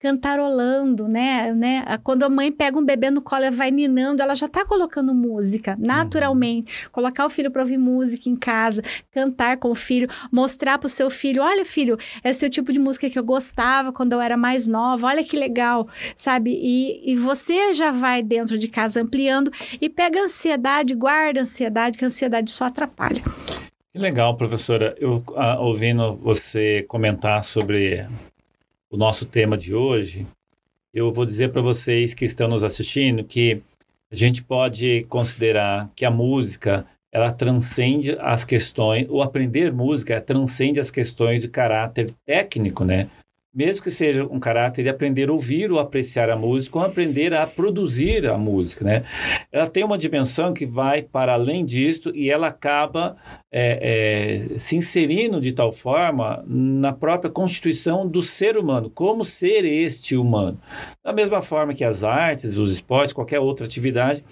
cantarolando, 0.00 1.06
né? 1.06 1.52
né? 1.52 1.84
Quando 2.02 2.22
a 2.22 2.28
mãe 2.28 2.50
pega 2.50 2.78
um 2.78 2.84
bebê 2.84 3.10
no 3.10 3.20
colo 3.20 3.44
e 3.44 3.50
vai 3.50 3.70
ninando, 3.70 4.22
ela 4.22 4.34
já 4.34 4.48
tá 4.48 4.64
colocando 4.64 5.14
música, 5.14 5.76
naturalmente. 5.78 6.84
Uhum. 6.84 6.90
Colocar 6.92 7.26
o 7.26 7.30
filho 7.30 7.50
para 7.50 7.62
ouvir 7.62 7.78
música 7.78 8.28
em 8.28 8.36
casa, 8.36 8.82
cantar 9.12 9.58
com 9.58 9.70
o 9.70 9.74
filho, 9.74 10.08
mostrar 10.30 10.78
pro 10.78 10.88
seu 10.88 11.10
filho: 11.10 11.42
olha, 11.42 11.64
filho, 11.64 11.98
esse 12.24 12.44
é 12.44 12.48
o 12.48 12.50
tipo 12.50 12.72
de 12.72 12.78
música 12.78 13.10
que 13.10 13.18
eu 13.18 13.24
gostava 13.24 13.92
quando 13.92 14.12
eu 14.12 14.20
era 14.20 14.36
mais 14.36 14.66
nova, 14.66 15.06
olha 15.08 15.22
que 15.22 15.36
legal, 15.36 15.88
sabe? 16.16 16.58
E, 16.60 17.12
e 17.12 17.16
você 17.16 17.74
já 17.74 17.90
vai 17.90 18.22
dentro 18.22 18.56
de 18.56 18.68
casa 18.68 19.02
ampliando 19.02 19.52
e 19.80 19.88
pega 19.88 20.20
ansiedade, 20.20 20.94
guarda 20.94 21.40
ansiedade, 21.40 21.98
que 21.98 22.04
a 22.04 22.08
ansiedade 22.08 22.50
só 22.50 22.64
atrapalha. 22.64 23.22
Que 23.92 23.98
legal, 23.98 24.34
professora. 24.38 24.96
Eu 24.98 25.22
ah, 25.36 25.60
ouvindo 25.60 26.16
você 26.16 26.82
comentar 26.84 27.44
sobre 27.44 28.08
o 28.90 28.96
nosso 28.96 29.26
tema 29.26 29.54
de 29.54 29.74
hoje, 29.74 30.26
eu 30.94 31.12
vou 31.12 31.26
dizer 31.26 31.52
para 31.52 31.60
vocês 31.60 32.14
que 32.14 32.24
estão 32.24 32.48
nos 32.48 32.64
assistindo 32.64 33.22
que 33.22 33.60
a 34.10 34.16
gente 34.16 34.42
pode 34.42 35.04
considerar 35.10 35.90
que 35.94 36.06
a 36.06 36.10
música 36.10 36.86
ela 37.12 37.30
transcende 37.30 38.16
as 38.18 38.46
questões, 38.46 39.06
o 39.10 39.20
aprender 39.20 39.70
música 39.70 40.18
transcende 40.22 40.80
as 40.80 40.90
questões 40.90 41.42
de 41.42 41.48
caráter 41.48 42.14
técnico, 42.24 42.86
né? 42.86 43.10
Mesmo 43.54 43.82
que 43.82 43.90
seja 43.90 44.24
um 44.24 44.40
caráter 44.40 44.82
de 44.82 44.88
aprender 44.88 45.28
a 45.28 45.32
ouvir 45.32 45.70
ou 45.70 45.78
apreciar 45.78 46.30
a 46.30 46.36
música, 46.36 46.78
ou 46.78 46.84
aprender 46.84 47.34
a 47.34 47.46
produzir 47.46 48.26
a 48.26 48.38
música, 48.38 48.84
né? 48.84 49.02
Ela 49.50 49.68
tem 49.68 49.84
uma 49.84 49.98
dimensão 49.98 50.54
que 50.54 50.64
vai 50.64 51.02
para 51.02 51.34
além 51.34 51.64
disto 51.64 52.10
e 52.14 52.30
ela 52.30 52.46
acaba 52.46 53.16
é, 53.50 54.48
é, 54.54 54.58
se 54.58 54.76
inserindo 54.76 55.40
de 55.40 55.52
tal 55.52 55.70
forma 55.70 56.42
na 56.46 56.92
própria 56.92 57.30
constituição 57.30 58.08
do 58.08 58.22
ser 58.22 58.56
humano, 58.56 58.88
como 58.88 59.24
ser 59.24 59.66
este 59.66 60.16
humano. 60.16 60.58
Da 61.04 61.12
mesma 61.12 61.42
forma 61.42 61.74
que 61.74 61.84
as 61.84 62.02
artes, 62.02 62.56
os 62.56 62.72
esportes, 62.72 63.12
qualquer 63.12 63.38
outra 63.38 63.66
atividade, 63.66 64.24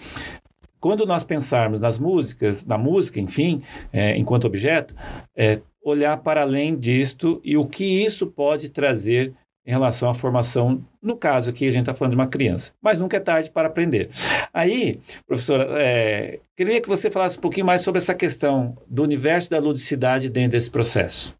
quando 0.80 1.04
nós 1.04 1.22
pensarmos 1.22 1.78
nas 1.78 1.98
músicas, 1.98 2.64
na 2.64 2.78
música, 2.78 3.20
enfim, 3.20 3.62
é, 3.92 4.16
enquanto 4.16 4.46
objeto, 4.46 4.94
é, 5.36 5.60
olhar 5.82 6.16
para 6.18 6.42
além 6.42 6.76
disto 6.76 7.40
e 7.44 7.56
o 7.56 7.66
que 7.66 8.04
isso 8.04 8.26
pode 8.26 8.68
trazer 8.68 9.34
em 9.66 9.70
relação 9.70 10.08
à 10.08 10.14
formação, 10.14 10.84
no 11.02 11.16
caso 11.16 11.50
aqui 11.50 11.66
a 11.66 11.70
gente 11.70 11.82
está 11.82 11.94
falando 11.94 12.12
de 12.12 12.16
uma 12.16 12.26
criança, 12.26 12.72
mas 12.82 12.98
nunca 12.98 13.18
é 13.18 13.20
tarde 13.20 13.50
para 13.50 13.68
aprender. 13.68 14.08
Aí, 14.52 14.98
professora, 15.26 15.68
é, 15.80 16.40
queria 16.56 16.80
que 16.80 16.88
você 16.88 17.10
falasse 17.10 17.38
um 17.38 17.40
pouquinho 17.40 17.66
mais 17.66 17.82
sobre 17.82 17.98
essa 17.98 18.14
questão 18.14 18.76
do 18.88 19.02
universo 19.02 19.50
da 19.50 19.58
ludicidade 19.58 20.28
dentro 20.28 20.52
desse 20.52 20.70
processo. 20.70 21.38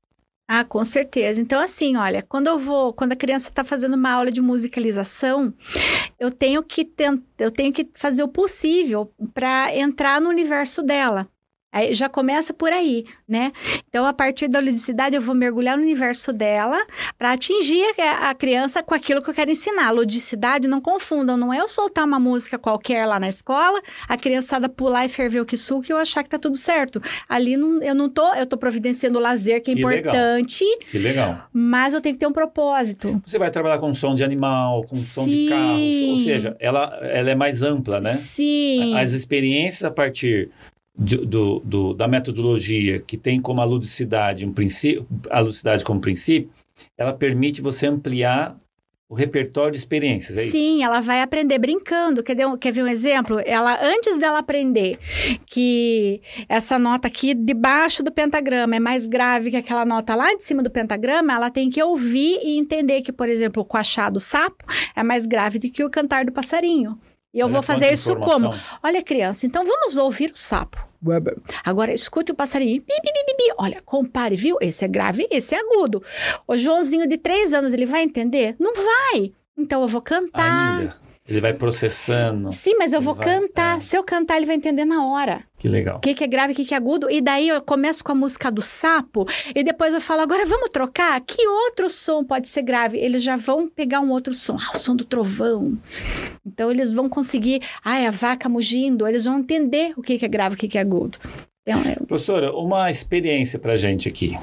Ah, 0.53 0.65
com 0.65 0.85
certeza. 0.85 1.41
Então, 1.41 1.61
assim, 1.63 1.97
olha, 1.97 2.23
quando 2.23 2.49
eu 2.49 2.59
vou, 2.59 2.93
quando 2.93 3.13
a 3.13 3.17
criança 3.17 3.49
está 3.49 3.63
fazendo 3.63 3.95
uma 3.95 4.11
aula 4.11 4.33
de 4.33 4.41
musicalização, 4.41 5.55
eu 6.19 6.29
tenho 6.29 6.61
que 6.61 6.85
tentar, 6.85 7.23
eu 7.39 7.53
tenho 7.53 7.73
que 7.73 7.89
fazer 7.95 8.25
o 8.25 8.29
possível 8.29 9.13
para 9.33 9.73
entrar 9.77 10.21
no 10.21 10.29
universo 10.29 10.83
dela. 10.83 11.29
Aí 11.73 11.95
já 11.95 12.09
começa 12.09 12.53
por 12.53 12.73
aí, 12.73 13.05
né? 13.29 13.53
Então, 13.89 14.05
a 14.05 14.13
partir 14.13 14.49
da 14.49 14.59
ludicidade, 14.59 15.15
eu 15.15 15.23
vou 15.23 15.35
mergulhar 15.35 15.77
no 15.77 15.83
universo 15.83 16.33
dela 16.33 16.77
para 17.17 17.33
atingir 17.33 17.85
a 18.23 18.35
criança 18.35 18.83
com 18.83 18.93
aquilo 18.93 19.23
que 19.23 19.31
eu 19.31 19.35
quero 19.35 19.53
ensinar. 19.53 19.91
Ludicidade, 19.91 20.67
não 20.67 20.81
confundam, 20.81 21.37
não 21.37 21.53
é 21.53 21.61
eu 21.61 21.69
soltar 21.69 22.05
uma 22.05 22.19
música 22.19 22.59
qualquer 22.59 23.07
lá 23.07 23.21
na 23.21 23.29
escola, 23.29 23.81
a 24.09 24.17
criançada 24.17 24.69
pular 24.69 25.07
e 25.07 25.09
ferver 25.09 25.41
o 25.41 25.47
que 25.47 25.57
suco 25.57 25.87
e 25.89 25.93
eu 25.93 25.99
achar 25.99 26.25
que 26.25 26.29
tá 26.29 26.39
tudo 26.39 26.57
certo. 26.57 27.01
Ali 27.29 27.57
não, 27.57 27.81
eu 27.83 27.95
não 27.95 28.09
tô, 28.09 28.35
eu 28.35 28.47
tô 28.47 28.57
providenciando 28.57 29.19
o 29.19 29.23
lazer, 29.23 29.63
que 29.63 29.71
é 29.71 29.75
que 29.75 29.81
importante. 29.81 30.65
Legal. 30.65 30.89
Que 30.91 30.99
legal. 30.99 31.49
Mas 31.53 31.95
eu 31.95 32.01
tenho 32.01 32.17
que 32.17 32.21
ter 32.21 32.27
um 32.27 32.33
propósito. 32.33 33.23
Você 33.25 33.39
vai 33.39 33.51
trabalhar 33.51 33.79
com 33.79 33.95
som 33.95 34.15
de 34.15 34.25
animal, 34.25 34.85
com 34.85 34.97
Sim. 34.97 35.03
som 35.03 35.27
de 35.27 35.49
carro, 35.49 36.13
ou 36.13 36.19
seja, 36.25 36.57
ela, 36.59 36.99
ela 37.03 37.31
é 37.31 37.35
mais 37.37 37.63
ampla, 37.63 38.01
né? 38.01 38.13
Sim. 38.13 38.99
As 38.99 39.13
experiências 39.13 39.85
a 39.85 39.91
partir 39.91 40.51
do, 40.97 41.61
do, 41.61 41.95
da 41.95 42.07
metodologia 42.07 43.01
que 43.01 43.17
tem 43.17 43.41
como 43.41 43.61
a 43.61 43.65
ludicidade 43.65 44.45
um 44.45 44.53
princípio, 44.53 45.07
a 45.31 45.41
ludicidade 45.41 45.85
como 45.85 46.01
princípio, 46.01 46.51
ela 46.97 47.13
permite 47.13 47.61
você 47.61 47.87
ampliar 47.87 48.59
o 49.11 49.15
repertório 49.15 49.73
de 49.73 49.79
experiências, 49.79 50.37
é 50.37 50.41
Sim, 50.43 50.85
ela 50.85 51.01
vai 51.01 51.21
aprender 51.21 51.59
brincando. 51.59 52.23
Quer, 52.23 52.47
um, 52.47 52.57
quer 52.57 52.73
ver 52.73 52.85
um 52.85 52.87
exemplo? 52.87 53.43
Ela, 53.45 53.77
antes 53.83 54.17
dela 54.19 54.39
aprender 54.39 55.01
que 55.47 56.23
essa 56.49 56.79
nota 56.79 57.09
aqui 57.09 57.35
debaixo 57.35 58.05
do 58.05 58.13
pentagrama 58.13 58.77
é 58.77 58.79
mais 58.79 59.07
grave 59.07 59.51
que 59.51 59.57
aquela 59.57 59.85
nota 59.85 60.15
lá 60.15 60.33
de 60.37 60.45
cima 60.45 60.63
do 60.63 60.71
pentagrama, 60.71 61.33
ela 61.33 61.51
tem 61.51 61.69
que 61.69 61.83
ouvir 61.83 62.39
e 62.41 62.57
entender 62.57 63.03
que, 63.03 63.13
por 63.13 63.29
exemplo, 63.29 63.65
o 63.65 63.67
coachar 63.67 64.13
do 64.13 64.21
sapo 64.21 64.65
é 64.95 65.03
mais 65.03 65.27
grave 65.27 65.59
do 65.59 65.69
que 65.69 65.83
o 65.83 65.91
cantar 65.91 66.25
do 66.25 66.31
passarinho. 66.31 66.97
E 67.33 67.39
eu 67.39 67.47
Olha 67.47 67.53
vou 67.53 67.63
fazer 67.63 67.93
isso 67.93 68.17
como? 68.17 68.53
Olha, 68.83 69.03
criança, 69.03 69.47
então 69.47 69.65
vamos 69.65 69.97
ouvir 69.97 70.33
o 70.33 70.37
sapo. 70.37 70.79
Agora 71.65 71.93
escute 71.95 72.33
o 72.33 72.35
passarinho. 72.35 72.81
Bi, 72.81 72.95
bi, 73.03 73.13
bi, 73.13 73.37
bi, 73.37 73.55
Olha, 73.59 73.81
compare, 73.83 74.37
viu? 74.37 74.57
Esse 74.61 74.85
é 74.85 74.89
grave, 74.89 75.27
esse 75.31 75.55
é 75.55 75.59
agudo. 75.59 76.03
O 76.47 76.57
Joãozinho 76.57 77.07
de 77.07 77.17
três 77.17 77.53
anos, 77.53 77.73
ele 77.73 77.87
vai 77.87 78.03
entender? 78.03 78.55
Não 78.59 78.75
vai. 78.75 79.33
Então 79.57 79.81
eu 79.81 79.89
vou 79.89 80.03
cantar. 80.03 80.81
Ainda. 80.81 81.10
Ele 81.31 81.41
vai 81.41 81.55
processando. 81.55 82.51
Sim, 82.51 82.75
mas 82.77 82.93
eu 82.93 83.01
vou 83.01 83.15
vai, 83.15 83.25
cantar. 83.25 83.79
É. 83.79 83.81
Se 83.81 83.97
eu 83.97 84.03
cantar, 84.03 84.37
ele 84.37 84.47
vai 84.47 84.57
entender 84.57 84.85
na 84.85 85.07
hora. 85.07 85.45
Que 85.57 85.69
legal. 85.69 85.99
O 85.99 86.01
que, 86.01 86.13
que, 86.13 86.25
é 86.25 86.27
grave, 86.27 86.53
o 86.53 86.57
que, 86.57 86.65
que, 86.65 86.75
é 86.75 86.77
agudo. 86.77 87.09
E 87.09 87.21
daí 87.21 87.49
eu 87.49 87.63
começo 87.63 88.03
com 88.03 88.11
a 88.11 88.15
música 88.15 88.51
do 88.51 88.61
sapo. 88.61 89.27
E 89.55 89.63
depois 89.63 89.95
eu 89.95 90.01
falo, 90.01 90.23
agora 90.23 90.45
vamos 90.45 90.69
trocar? 90.71 91.21
Que 91.21 91.47
outro 91.47 91.89
som 91.89 92.25
pode 92.25 92.49
ser 92.49 92.63
grave? 92.63 92.99
Eles 92.99 93.23
já 93.23 93.37
vão 93.37 93.69
pegar 93.69 94.01
um 94.01 94.11
outro 94.11 94.35
som. 94.35 94.57
Ah, 94.57 94.73
o 94.75 94.79
som 94.79 94.97
do 94.97 95.05
trovão. 95.05 95.79
Então 96.45 96.71
eles 96.71 96.91
vão 96.91 97.09
conseguir. 97.09 97.63
Ah, 97.85 97.99
é 97.99 98.09
a 98.09 98.11
vaca 98.11 98.49
mugindo. 98.49 99.07
Eles 99.07 99.25
vão 99.25 99.39
entender 99.39 99.93
o 99.97 100.03
que, 100.03 100.19
que 100.19 100.25
é 100.25 100.29
grave, 100.29 100.57
o 100.57 100.59
que, 100.59 100.67
que 100.67 100.79
é 100.79 100.81
agudo. 100.81 101.17
Então, 101.63 101.81
é... 101.83 101.95
Professora, 102.07 102.53
uma 102.53 102.91
experiência 102.91 103.59
pra 103.59 103.77
gente 103.77 104.09
aqui 104.09 104.37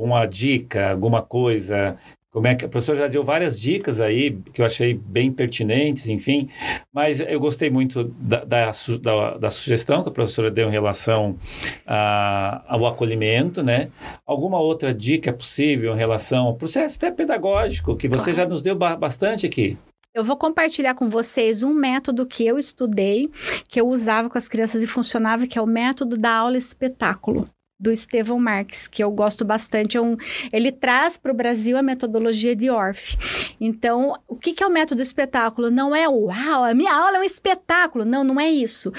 uma 0.00 0.24
dica, 0.24 0.90
alguma 0.90 1.22
coisa 1.22 1.96
como 2.30 2.46
é 2.46 2.54
que 2.54 2.64
a 2.64 2.68
professora 2.68 2.98
já 2.98 3.06
deu 3.08 3.24
várias 3.24 3.60
dicas 3.60 4.00
aí 4.00 4.38
que 4.52 4.62
eu 4.62 4.66
achei 4.66 4.94
bem 4.94 5.32
pertinentes, 5.32 6.08
enfim, 6.08 6.48
mas 6.92 7.20
eu 7.20 7.40
gostei 7.40 7.70
muito 7.70 8.04
da, 8.04 8.44
da, 8.44 8.70
da, 9.02 9.36
da 9.36 9.50
sugestão 9.50 10.02
que 10.02 10.08
a 10.08 10.12
professora 10.12 10.50
deu 10.50 10.68
em 10.68 10.70
relação 10.70 11.36
a, 11.84 12.62
ao 12.68 12.86
acolhimento, 12.86 13.62
né? 13.62 13.90
Alguma 14.24 14.60
outra 14.60 14.94
dica 14.94 15.32
possível 15.32 15.92
em 15.92 15.98
relação 15.98 16.46
ao 16.46 16.54
processo 16.54 16.96
até 16.96 17.10
pedagógico 17.10 17.96
que 17.96 18.08
você 18.08 18.32
claro. 18.32 18.36
já 18.36 18.46
nos 18.46 18.62
deu 18.62 18.76
bastante 18.76 19.44
aqui? 19.44 19.76
Eu 20.14 20.24
vou 20.24 20.36
compartilhar 20.36 20.94
com 20.94 21.08
vocês 21.08 21.62
um 21.62 21.72
método 21.72 22.26
que 22.26 22.44
eu 22.44 22.58
estudei, 22.58 23.30
que 23.68 23.80
eu 23.80 23.88
usava 23.88 24.28
com 24.28 24.36
as 24.36 24.48
crianças 24.48 24.82
e 24.82 24.86
funcionava, 24.86 25.46
que 25.46 25.56
é 25.58 25.62
o 25.62 25.66
método 25.66 26.16
da 26.16 26.34
aula 26.34 26.58
espetáculo 26.58 27.48
do 27.80 27.90
Estevão 27.90 28.38
Marques, 28.38 28.86
que 28.86 29.02
eu 29.02 29.10
gosto 29.10 29.42
bastante. 29.42 29.96
É 29.96 30.00
um, 30.00 30.16
ele 30.52 30.70
traz 30.70 31.16
para 31.16 31.32
o 31.32 31.34
Brasil 31.34 31.78
a 31.78 31.82
metodologia 31.82 32.54
de 32.54 32.68
Orff. 32.68 33.16
Então, 33.58 34.12
o 34.28 34.36
que, 34.36 34.52
que 34.52 34.62
é 34.62 34.66
o 34.66 34.70
método 34.70 35.00
espetáculo? 35.00 35.70
Não 35.70 35.96
é 35.96 36.06
uau, 36.06 36.64
a 36.64 36.74
minha 36.74 36.94
aula 36.94 37.16
é 37.16 37.20
um 37.20 37.24
espetáculo. 37.24 38.04
Não, 38.04 38.22
não 38.22 38.38
é 38.38 38.50
isso. 38.50 38.92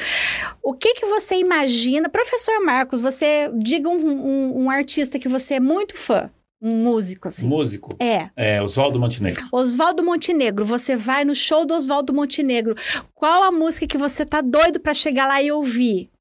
O 0.64 0.74
que, 0.74 0.96
que 0.96 1.06
você 1.06 1.36
imagina? 1.36 2.10
Professor 2.10 2.60
Marcos, 2.66 3.00
você 3.00 3.52
diga 3.56 3.88
um, 3.88 3.98
um, 3.98 4.64
um 4.64 4.70
artista 4.72 5.20
que 5.20 5.30
você 5.30 5.56
é 5.56 5.60
muito 5.60 5.96
fã. 5.96 6.32
Um 6.60 6.76
músico, 6.84 7.28
assim. 7.28 7.48
Músico? 7.48 7.90
É. 8.00 8.30
É, 8.36 8.62
Oswaldo 8.62 9.00
Montenegro. 9.00 9.44
Oswaldo 9.52 10.04
Montenegro. 10.04 10.64
Você 10.64 10.96
vai 10.96 11.26
no 11.26 11.34
show 11.34 11.66
do 11.66 11.74
Oswaldo 11.74 12.14
Montenegro. 12.14 12.76
Qual 13.16 13.44
a 13.44 13.52
música 13.52 13.88
que 13.88 13.98
você 13.98 14.24
tá 14.24 14.42
doido 14.42 14.80
para 14.80 14.94
chegar 14.94 15.28
lá 15.28 15.42
e 15.42 15.52
ouvir? 15.52 16.12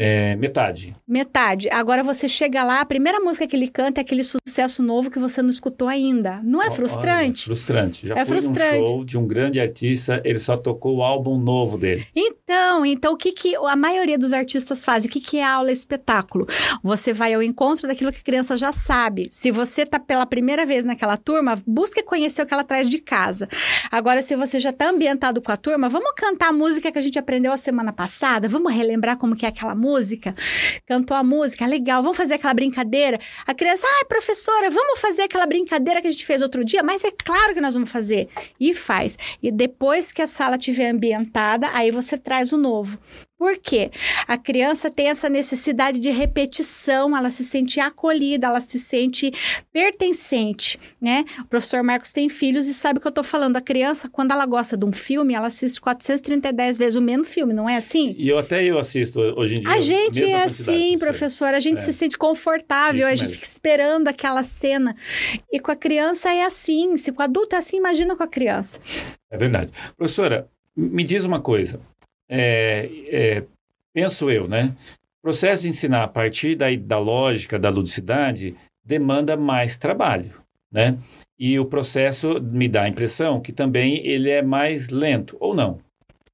É, 0.00 0.36
metade. 0.36 0.92
Metade. 1.08 1.68
Agora 1.70 2.04
você 2.04 2.28
chega 2.28 2.62
lá, 2.62 2.80
a 2.80 2.86
primeira 2.86 3.18
música 3.18 3.48
que 3.48 3.56
ele 3.56 3.66
canta 3.66 4.00
é 4.00 4.02
aquele 4.02 4.22
sucesso 4.22 4.80
novo 4.80 5.10
que 5.10 5.18
você 5.18 5.42
não 5.42 5.50
escutou 5.50 5.88
ainda. 5.88 6.40
Não 6.44 6.62
é 6.62 6.70
frustrante? 6.70 7.50
Olha, 7.50 7.56
frustrante. 7.56 8.06
Já 8.06 8.14
é 8.14 8.24
fui 8.24 8.36
frustrante. 8.36 8.78
num 8.78 8.86
show 8.86 9.04
de 9.04 9.18
um 9.18 9.26
grande 9.26 9.58
artista, 9.58 10.22
ele 10.24 10.38
só 10.38 10.56
tocou 10.56 10.98
o 10.98 11.02
álbum 11.02 11.36
novo 11.36 11.76
dele. 11.76 12.06
Então, 12.14 12.86
então 12.86 13.12
o 13.12 13.16
que, 13.16 13.32
que 13.32 13.56
a 13.56 13.74
maioria 13.74 14.16
dos 14.16 14.32
artistas 14.32 14.84
faz? 14.84 15.04
O 15.04 15.08
que, 15.08 15.20
que 15.20 15.38
é 15.38 15.44
aula 15.44 15.72
espetáculo? 15.72 16.46
Você 16.80 17.12
vai 17.12 17.34
ao 17.34 17.42
encontro 17.42 17.88
daquilo 17.88 18.12
que 18.12 18.20
a 18.20 18.24
criança 18.24 18.56
já 18.56 18.72
sabe. 18.72 19.26
Se 19.32 19.50
você 19.50 19.82
está 19.82 19.98
pela 19.98 20.26
primeira 20.26 20.64
vez 20.64 20.84
naquela 20.84 21.16
turma, 21.16 21.58
busque 21.66 22.04
conhecer 22.04 22.42
o 22.42 22.46
que 22.46 22.54
ela 22.54 22.62
traz 22.62 22.88
de 22.88 22.98
casa. 22.98 23.48
Agora, 23.90 24.22
se 24.22 24.36
você 24.36 24.60
já 24.60 24.70
está 24.70 24.90
ambientado 24.90 25.42
com 25.42 25.50
a 25.50 25.56
turma, 25.56 25.88
vamos 25.88 26.12
cantar 26.16 26.50
a 26.50 26.52
música 26.52 26.92
que 26.92 26.98
a 27.00 27.02
gente 27.02 27.18
aprendeu 27.18 27.52
a 27.52 27.56
semana 27.56 27.92
passada? 27.92 28.48
Vamos 28.48 28.72
relembrar 28.72 29.16
como 29.16 29.34
que 29.34 29.44
é 29.44 29.48
aquela 29.48 29.74
música? 29.74 29.87
Música, 29.88 30.34
cantou 30.86 31.16
a 31.16 31.22
música, 31.22 31.66
legal, 31.66 32.02
vamos 32.02 32.16
fazer 32.16 32.34
aquela 32.34 32.52
brincadeira. 32.52 33.18
A 33.46 33.54
criança, 33.54 33.86
ai, 33.96 34.04
professora, 34.04 34.70
vamos 34.70 35.00
fazer 35.00 35.22
aquela 35.22 35.46
brincadeira 35.46 36.02
que 36.02 36.08
a 36.08 36.10
gente 36.10 36.26
fez 36.26 36.42
outro 36.42 36.62
dia? 36.62 36.82
Mas 36.82 37.04
é 37.04 37.10
claro 37.10 37.54
que 37.54 37.60
nós 37.60 37.74
vamos 37.74 37.90
fazer. 37.90 38.28
E 38.60 38.74
faz. 38.74 39.16
E 39.42 39.50
depois 39.50 40.12
que 40.12 40.20
a 40.20 40.26
sala 40.26 40.56
estiver 40.56 40.90
ambientada, 40.90 41.70
aí 41.72 41.90
você 41.90 42.18
traz 42.18 42.52
o 42.52 42.58
novo. 42.58 42.98
Por 43.38 43.56
quê? 43.56 43.92
A 44.26 44.36
criança 44.36 44.90
tem 44.90 45.08
essa 45.08 45.28
necessidade 45.28 46.00
de 46.00 46.10
repetição, 46.10 47.16
ela 47.16 47.30
se 47.30 47.44
sente 47.44 47.78
acolhida, 47.78 48.48
ela 48.48 48.60
se 48.60 48.80
sente 48.80 49.32
pertencente, 49.72 50.76
né? 51.00 51.24
O 51.38 51.44
professor 51.44 51.84
Marcos 51.84 52.12
tem 52.12 52.28
filhos 52.28 52.66
e 52.66 52.74
sabe 52.74 52.98
o 52.98 53.00
que 53.00 53.06
eu 53.06 53.12
tô 53.12 53.22
falando. 53.22 53.56
A 53.56 53.60
criança, 53.60 54.08
quando 54.08 54.32
ela 54.32 54.44
gosta 54.44 54.76
de 54.76 54.84
um 54.84 54.92
filme, 54.92 55.34
ela 55.34 55.46
assiste 55.46 55.80
430 55.80 56.52
vezes 56.52 56.96
o 56.96 57.00
mesmo 57.00 57.22
filme, 57.24 57.54
não 57.54 57.68
é 57.68 57.76
assim? 57.76 58.12
E 58.18 58.28
eu 58.28 58.38
até 58.38 58.64
eu 58.64 58.76
assisto 58.76 59.20
hoje 59.20 59.56
em 59.56 59.60
dia. 59.60 59.70
A 59.70 59.80
gente 59.80 60.24
é 60.24 60.42
assim, 60.42 60.98
professor, 60.98 61.54
a 61.54 61.60
gente 61.60 61.78
é. 61.78 61.84
se 61.84 61.92
sente 61.92 62.18
confortável, 62.18 63.02
Isso 63.02 63.06
a 63.06 63.10
gente 63.12 63.20
mesmo. 63.20 63.34
fica 63.34 63.46
esperando 63.46 64.08
aquela 64.08 64.42
cena. 64.42 64.96
E 65.52 65.60
com 65.60 65.70
a 65.70 65.76
criança 65.76 66.28
é 66.28 66.42
assim, 66.42 66.96
se 66.96 67.12
com 67.12 67.22
o 67.22 67.24
adulto 67.24 67.54
é 67.54 67.58
assim, 67.60 67.76
imagina 67.76 68.16
com 68.16 68.22
a 68.24 68.28
criança. 68.28 68.80
É 69.30 69.36
verdade. 69.36 69.72
Professora, 69.96 70.48
me 70.76 71.04
diz 71.04 71.24
uma 71.24 71.40
coisa 71.40 71.80
é, 72.28 72.90
é, 73.08 73.44
penso 73.92 74.30
eu, 74.30 74.46
né? 74.46 74.74
O 75.20 75.22
processo 75.22 75.62
de 75.62 75.68
ensinar 75.68 76.04
a 76.04 76.08
partir 76.08 76.54
da, 76.54 76.66
da 76.76 76.98
lógica, 76.98 77.58
da 77.58 77.68
ludicidade, 77.68 78.54
demanda 78.84 79.36
mais 79.36 79.76
trabalho, 79.76 80.34
né? 80.70 80.96
E 81.38 81.58
o 81.58 81.64
processo 81.64 82.40
me 82.40 82.68
dá 82.68 82.82
a 82.82 82.88
impressão 82.88 83.40
que 83.40 83.52
também 83.52 84.06
ele 84.06 84.30
é 84.30 84.42
mais 84.42 84.88
lento, 84.88 85.36
ou 85.40 85.54
não? 85.54 85.78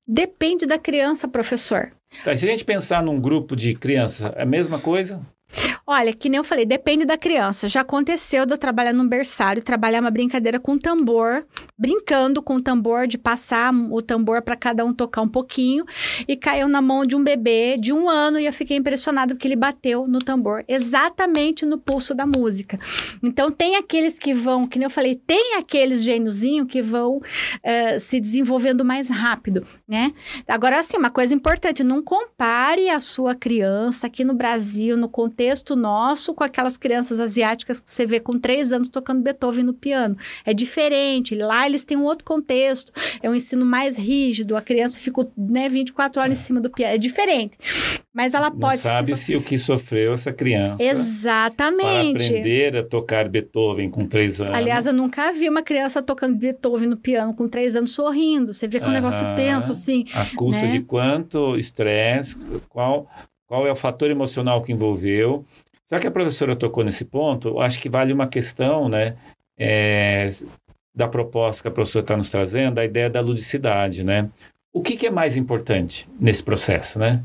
Depende 0.06 0.66
da 0.66 0.78
criança, 0.78 1.26
professor. 1.26 1.92
Tá, 2.22 2.36
se 2.36 2.46
a 2.46 2.50
gente 2.50 2.64
pensar 2.64 3.02
num 3.02 3.18
grupo 3.18 3.56
de 3.56 3.74
criança, 3.74 4.32
é 4.36 4.42
a 4.42 4.46
mesma 4.46 4.78
coisa? 4.78 5.20
Olha, 5.86 6.14
que 6.14 6.30
nem 6.30 6.38
eu 6.38 6.44
falei, 6.44 6.64
depende 6.64 7.04
da 7.04 7.18
criança. 7.18 7.68
Já 7.68 7.82
aconteceu 7.82 8.46
de 8.46 8.54
eu 8.54 8.58
trabalhar 8.58 8.94
num 8.94 9.06
berçário, 9.06 9.62
trabalhar 9.62 10.00
uma 10.00 10.10
brincadeira 10.10 10.58
com 10.58 10.78
tambor, 10.78 11.44
brincando 11.76 12.42
com 12.42 12.56
o 12.56 12.62
tambor, 12.62 13.06
de 13.06 13.18
passar 13.18 13.70
o 13.90 14.00
tambor 14.00 14.40
para 14.40 14.56
cada 14.56 14.82
um 14.82 14.94
tocar 14.94 15.20
um 15.20 15.28
pouquinho, 15.28 15.84
e 16.26 16.36
caiu 16.36 16.68
na 16.68 16.80
mão 16.80 17.04
de 17.04 17.14
um 17.14 17.22
bebê 17.22 17.76
de 17.76 17.92
um 17.92 18.08
ano 18.08 18.38
e 18.38 18.46
eu 18.46 18.52
fiquei 18.52 18.78
impressionada 18.78 19.34
porque 19.34 19.46
ele 19.46 19.56
bateu 19.56 20.06
no 20.08 20.20
tambor, 20.20 20.64
exatamente 20.66 21.66
no 21.66 21.76
pulso 21.76 22.14
da 22.14 22.24
música. 22.24 22.78
Então, 23.22 23.50
tem 23.50 23.76
aqueles 23.76 24.18
que 24.18 24.32
vão, 24.32 24.66
que 24.66 24.78
nem 24.78 24.86
eu 24.86 24.90
falei, 24.90 25.14
tem 25.14 25.56
aqueles 25.58 26.02
gêniozinhos 26.02 26.66
que 26.66 26.80
vão 26.80 27.18
uh, 27.18 28.00
se 28.00 28.18
desenvolvendo 28.20 28.86
mais 28.86 29.10
rápido, 29.10 29.66
né? 29.86 30.12
Agora, 30.48 30.80
assim, 30.80 30.96
uma 30.96 31.10
coisa 31.10 31.34
importante, 31.34 31.84
não 31.84 32.02
compare 32.02 32.88
a 32.88 33.00
sua 33.00 33.34
criança 33.34 34.06
aqui 34.06 34.24
no 34.24 34.32
Brasil, 34.32 34.96
no 34.96 35.10
contexto 35.10 35.73
nosso, 35.76 36.34
com 36.34 36.44
aquelas 36.44 36.76
crianças 36.76 37.20
asiáticas 37.20 37.80
que 37.80 37.90
você 37.90 38.06
vê 38.06 38.20
com 38.20 38.38
três 38.38 38.72
anos 38.72 38.88
tocando 38.88 39.22
Beethoven 39.22 39.64
no 39.64 39.74
piano. 39.74 40.16
É 40.44 40.52
diferente, 40.54 41.34
lá 41.34 41.66
eles 41.66 41.84
têm 41.84 41.96
um 41.96 42.04
outro 42.04 42.24
contexto, 42.24 42.92
é 43.22 43.28
um 43.28 43.34
ensino 43.34 43.64
mais 43.64 43.96
rígido, 43.96 44.56
a 44.56 44.62
criança 44.62 44.98
fica 44.98 45.26
né, 45.36 45.68
24 45.68 46.20
horas 46.20 46.32
é. 46.32 46.34
em 46.34 46.44
cima 46.44 46.60
do 46.60 46.70
piano, 46.70 46.94
é 46.94 46.98
diferente. 46.98 47.56
Mas 48.14 48.32
ela 48.32 48.48
pode... 48.48 48.76
Não 48.76 48.82
sabe-se 48.82 49.34
o 49.34 49.42
que 49.42 49.58
sofreu 49.58 50.12
essa 50.12 50.32
criança. 50.32 50.80
Exatamente. 50.80 52.24
Aprender 52.24 52.76
a 52.76 52.84
tocar 52.84 53.28
Beethoven 53.28 53.90
com 53.90 54.06
três 54.06 54.40
anos. 54.40 54.54
Aliás, 54.54 54.86
eu 54.86 54.92
nunca 54.92 55.32
vi 55.32 55.48
uma 55.48 55.62
criança 55.62 56.00
tocando 56.00 56.36
Beethoven 56.36 56.88
no 56.88 56.96
piano 56.96 57.34
com 57.34 57.48
três 57.48 57.74
anos 57.74 57.90
sorrindo. 57.90 58.54
Você 58.54 58.68
vê 58.68 58.78
que 58.78 58.86
é 58.86 58.88
um 58.88 58.92
negócio 58.92 59.26
tenso, 59.34 59.72
assim. 59.72 60.04
A 60.14 60.36
custa 60.36 60.62
né? 60.62 60.72
de 60.72 60.80
quanto 60.82 61.56
estresse, 61.56 62.36
qual, 62.68 63.08
qual 63.46 63.66
é 63.66 63.72
o 63.72 63.76
fator 63.76 64.10
emocional 64.10 64.62
que 64.62 64.72
envolveu. 64.72 65.44
Já 65.90 65.98
que 65.98 66.06
a 66.06 66.10
professora 66.10 66.56
tocou 66.56 66.82
nesse 66.82 67.04
ponto, 67.04 67.60
acho 67.60 67.78
que 67.80 67.88
vale 67.88 68.12
uma 68.12 68.26
questão, 68.26 68.88
né? 68.88 69.16
É, 69.58 70.30
da 70.94 71.08
proposta 71.08 71.62
que 71.62 71.68
a 71.68 71.70
professora 71.70 72.04
está 72.04 72.16
nos 72.16 72.30
trazendo, 72.30 72.78
a 72.78 72.84
ideia 72.84 73.10
da 73.10 73.20
ludicidade, 73.20 74.02
né? 74.04 74.30
O 74.72 74.82
que, 74.82 74.96
que 74.96 75.06
é 75.06 75.10
mais 75.10 75.36
importante 75.36 76.08
nesse 76.18 76.42
processo, 76.42 76.98
né? 76.98 77.22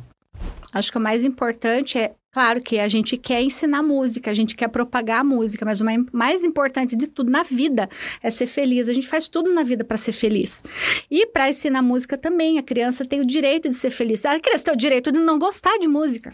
Acho 0.72 0.92
que 0.92 0.98
o 0.98 1.02
mais 1.02 1.24
importante 1.24 1.98
é, 1.98 2.14
claro 2.32 2.62
que 2.62 2.80
a 2.80 2.88
gente 2.88 3.18
quer 3.18 3.42
ensinar 3.42 3.82
música, 3.84 4.32
a 4.32 4.34
gente 4.34 4.56
quer 4.56 4.68
propagar 4.68 5.22
a 5.22 5.24
música, 5.24 5.66
mas 5.66 5.82
o 5.82 5.86
mais 6.12 6.44
importante 6.44 6.96
de 6.96 7.08
tudo 7.08 7.32
na 7.32 7.44
vida 7.44 7.90
é 8.22 8.30
ser 8.30 8.48
feliz. 8.48 8.90
A 8.90 8.94
gente 8.94 9.08
faz 9.08 9.28
tudo 9.28 9.54
na 9.54 9.64
vida 9.64 9.84
para 9.84 9.98
ser 9.98 10.14
feliz. 10.14 10.64
E 11.10 11.26
para 11.28 11.50
ensinar 11.50 11.82
música 11.82 12.18
também, 12.18 12.58
a 12.58 12.64
criança 12.64 13.06
tem 13.06 13.20
o 13.20 13.26
direito 13.26 13.70
de 13.70 13.76
ser 13.76 13.90
feliz. 13.90 14.24
A 14.26 14.40
criança 14.40 14.66
tem 14.66 14.74
o 14.74 14.78
direito 14.78 15.12
de 15.12 15.20
não 15.20 15.38
gostar 15.38 15.78
de 15.80 15.88
música 15.88 16.34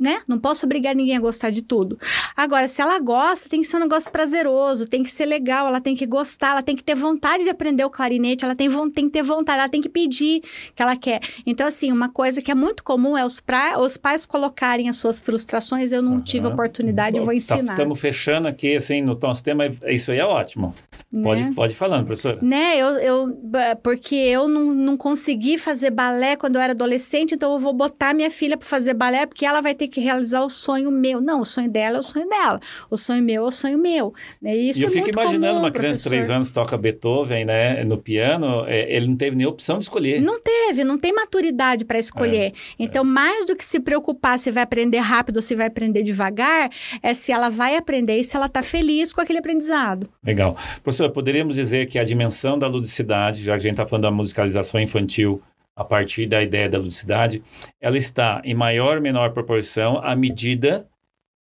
né? 0.00 0.22
Não 0.26 0.38
posso 0.38 0.64
obrigar 0.64 0.96
ninguém 0.96 1.16
a 1.16 1.20
gostar 1.20 1.50
de 1.50 1.60
tudo. 1.60 1.98
Agora, 2.34 2.66
se 2.66 2.80
ela 2.80 2.98
gosta, 2.98 3.48
tem 3.50 3.60
que 3.60 3.66
ser 3.66 3.76
um 3.76 3.80
negócio 3.80 4.10
prazeroso, 4.10 4.88
tem 4.88 5.02
que 5.02 5.10
ser 5.10 5.26
legal, 5.26 5.66
ela 5.66 5.80
tem 5.80 5.94
que 5.94 6.06
gostar, 6.06 6.52
ela 6.52 6.62
tem 6.62 6.74
que 6.74 6.82
ter 6.82 6.94
vontade 6.94 7.44
de 7.44 7.50
aprender 7.50 7.84
o 7.84 7.90
clarinete, 7.90 8.44
ela 8.44 8.54
tem, 8.54 8.70
tem 8.90 9.04
que 9.04 9.10
ter 9.10 9.22
vontade, 9.22 9.58
ela 9.58 9.68
tem 9.68 9.82
que 9.82 9.90
pedir 9.90 10.40
que 10.74 10.82
ela 10.82 10.96
quer. 10.96 11.20
Então, 11.44 11.66
assim, 11.66 11.92
uma 11.92 12.08
coisa 12.08 12.40
que 12.40 12.50
é 12.50 12.54
muito 12.54 12.82
comum 12.82 13.16
é 13.16 13.24
os, 13.24 13.40
pra, 13.40 13.78
os 13.78 13.98
pais 13.98 14.24
colocarem 14.24 14.88
as 14.88 14.96
suas 14.96 15.20
frustrações. 15.20 15.92
Eu 15.92 16.00
não 16.00 16.14
uhum. 16.14 16.20
tive 16.22 16.46
oportunidade, 16.46 17.18
eu 17.18 17.24
vou 17.24 17.32
tá, 17.32 17.36
ensinar. 17.36 17.74
Estamos 17.74 17.98
tá, 17.98 18.00
fechando 18.00 18.48
aqui, 18.48 18.76
assim, 18.76 19.02
no 19.02 19.18
nosso 19.20 19.42
tema, 19.42 19.70
isso 19.86 20.10
aí 20.10 20.18
é 20.18 20.24
ótimo. 20.24 20.74
Né? 21.12 21.22
Pode, 21.22 21.54
pode 21.54 21.72
ir 21.72 21.76
falando, 21.76 22.06
professora. 22.06 22.38
Né, 22.40 22.78
eu, 22.78 22.88
eu, 23.00 23.40
porque 23.82 24.14
eu 24.14 24.48
não, 24.48 24.72
não 24.72 24.96
consegui 24.96 25.58
fazer 25.58 25.90
balé 25.90 26.36
quando 26.36 26.56
eu 26.56 26.62
era 26.62 26.72
adolescente, 26.72 27.34
então 27.34 27.52
eu 27.52 27.58
vou 27.58 27.74
botar 27.74 28.14
minha 28.14 28.30
filha 28.30 28.56
para 28.56 28.66
fazer 28.66 28.94
balé, 28.94 29.26
porque 29.26 29.44
ela 29.44 29.60
vai 29.60 29.74
ter 29.74 29.88
que 29.90 30.00
realizar 30.00 30.42
o 30.42 30.48
sonho 30.50 30.90
meu. 30.90 31.20
Não, 31.20 31.40
o 31.40 31.44
sonho 31.44 31.70
dela 31.70 31.96
é 31.96 32.00
o 32.00 32.02
sonho 32.02 32.28
dela. 32.28 32.60
O 32.88 32.96
sonho 32.96 33.22
meu 33.22 33.44
é 33.44 33.46
o 33.46 33.50
sonho 33.50 33.78
meu. 33.78 34.12
Né? 34.40 34.56
Isso 34.56 34.80
e 34.80 34.84
eu 34.84 34.88
é 34.88 34.92
fico 34.92 35.10
imaginando 35.10 35.54
comum, 35.54 35.60
uma 35.60 35.70
criança 35.70 36.04
de 36.04 36.08
três 36.08 36.30
anos 36.30 36.50
toca 36.50 36.76
Beethoven, 36.76 37.44
né, 37.44 37.84
no 37.84 37.98
piano, 37.98 38.64
é, 38.66 38.94
ele 38.94 39.08
não 39.08 39.16
teve 39.16 39.36
nem 39.36 39.46
opção 39.46 39.78
de 39.78 39.84
escolher. 39.84 40.20
Não 40.20 40.40
teve, 40.40 40.84
não 40.84 40.98
tem 40.98 41.12
maturidade 41.12 41.84
para 41.84 41.98
escolher. 41.98 42.46
É, 42.46 42.52
então, 42.78 43.02
é. 43.02 43.06
mais 43.06 43.46
do 43.46 43.56
que 43.56 43.64
se 43.64 43.80
preocupar 43.80 44.38
se 44.38 44.50
vai 44.50 44.62
aprender 44.62 44.98
rápido 44.98 45.36
ou 45.36 45.42
se 45.42 45.54
vai 45.54 45.66
aprender 45.66 46.02
devagar, 46.02 46.70
é 47.02 47.14
se 47.14 47.32
ela 47.32 47.48
vai 47.48 47.76
aprender 47.76 48.18
e 48.18 48.24
se 48.24 48.36
ela 48.36 48.46
está 48.46 48.62
feliz 48.62 49.12
com 49.12 49.20
aquele 49.20 49.38
aprendizado. 49.38 50.08
Legal. 50.24 50.56
Professora, 50.82 51.10
poderíamos 51.10 51.54
dizer 51.54 51.86
que 51.86 51.98
a 51.98 52.04
dimensão 52.04 52.58
da 52.58 52.66
ludicidade, 52.66 53.42
já 53.42 53.52
que 53.52 53.58
a 53.58 53.62
gente 53.62 53.72
está 53.72 53.86
falando 53.86 54.02
da 54.04 54.10
musicalização 54.10 54.80
infantil, 54.80 55.42
a 55.76 55.84
partir 55.84 56.26
da 56.26 56.42
ideia 56.42 56.68
da 56.68 56.78
ludicidade, 56.78 57.42
ela 57.80 57.96
está 57.96 58.40
em 58.44 58.54
maior 58.54 58.96
ou 58.96 59.02
menor 59.02 59.32
proporção 59.32 59.98
à 60.02 60.14
medida 60.14 60.88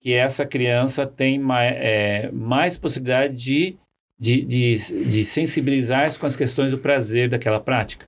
que 0.00 0.12
essa 0.12 0.46
criança 0.46 1.06
tem 1.06 1.38
mais, 1.38 1.74
é, 1.76 2.30
mais 2.32 2.78
possibilidade 2.78 3.34
de, 3.34 3.76
de, 4.18 4.42
de, 4.42 5.04
de 5.04 5.24
sensibilizar-se 5.24 6.18
com 6.18 6.26
as 6.26 6.36
questões 6.36 6.70
do 6.70 6.78
prazer 6.78 7.28
daquela 7.28 7.58
prática. 7.58 8.06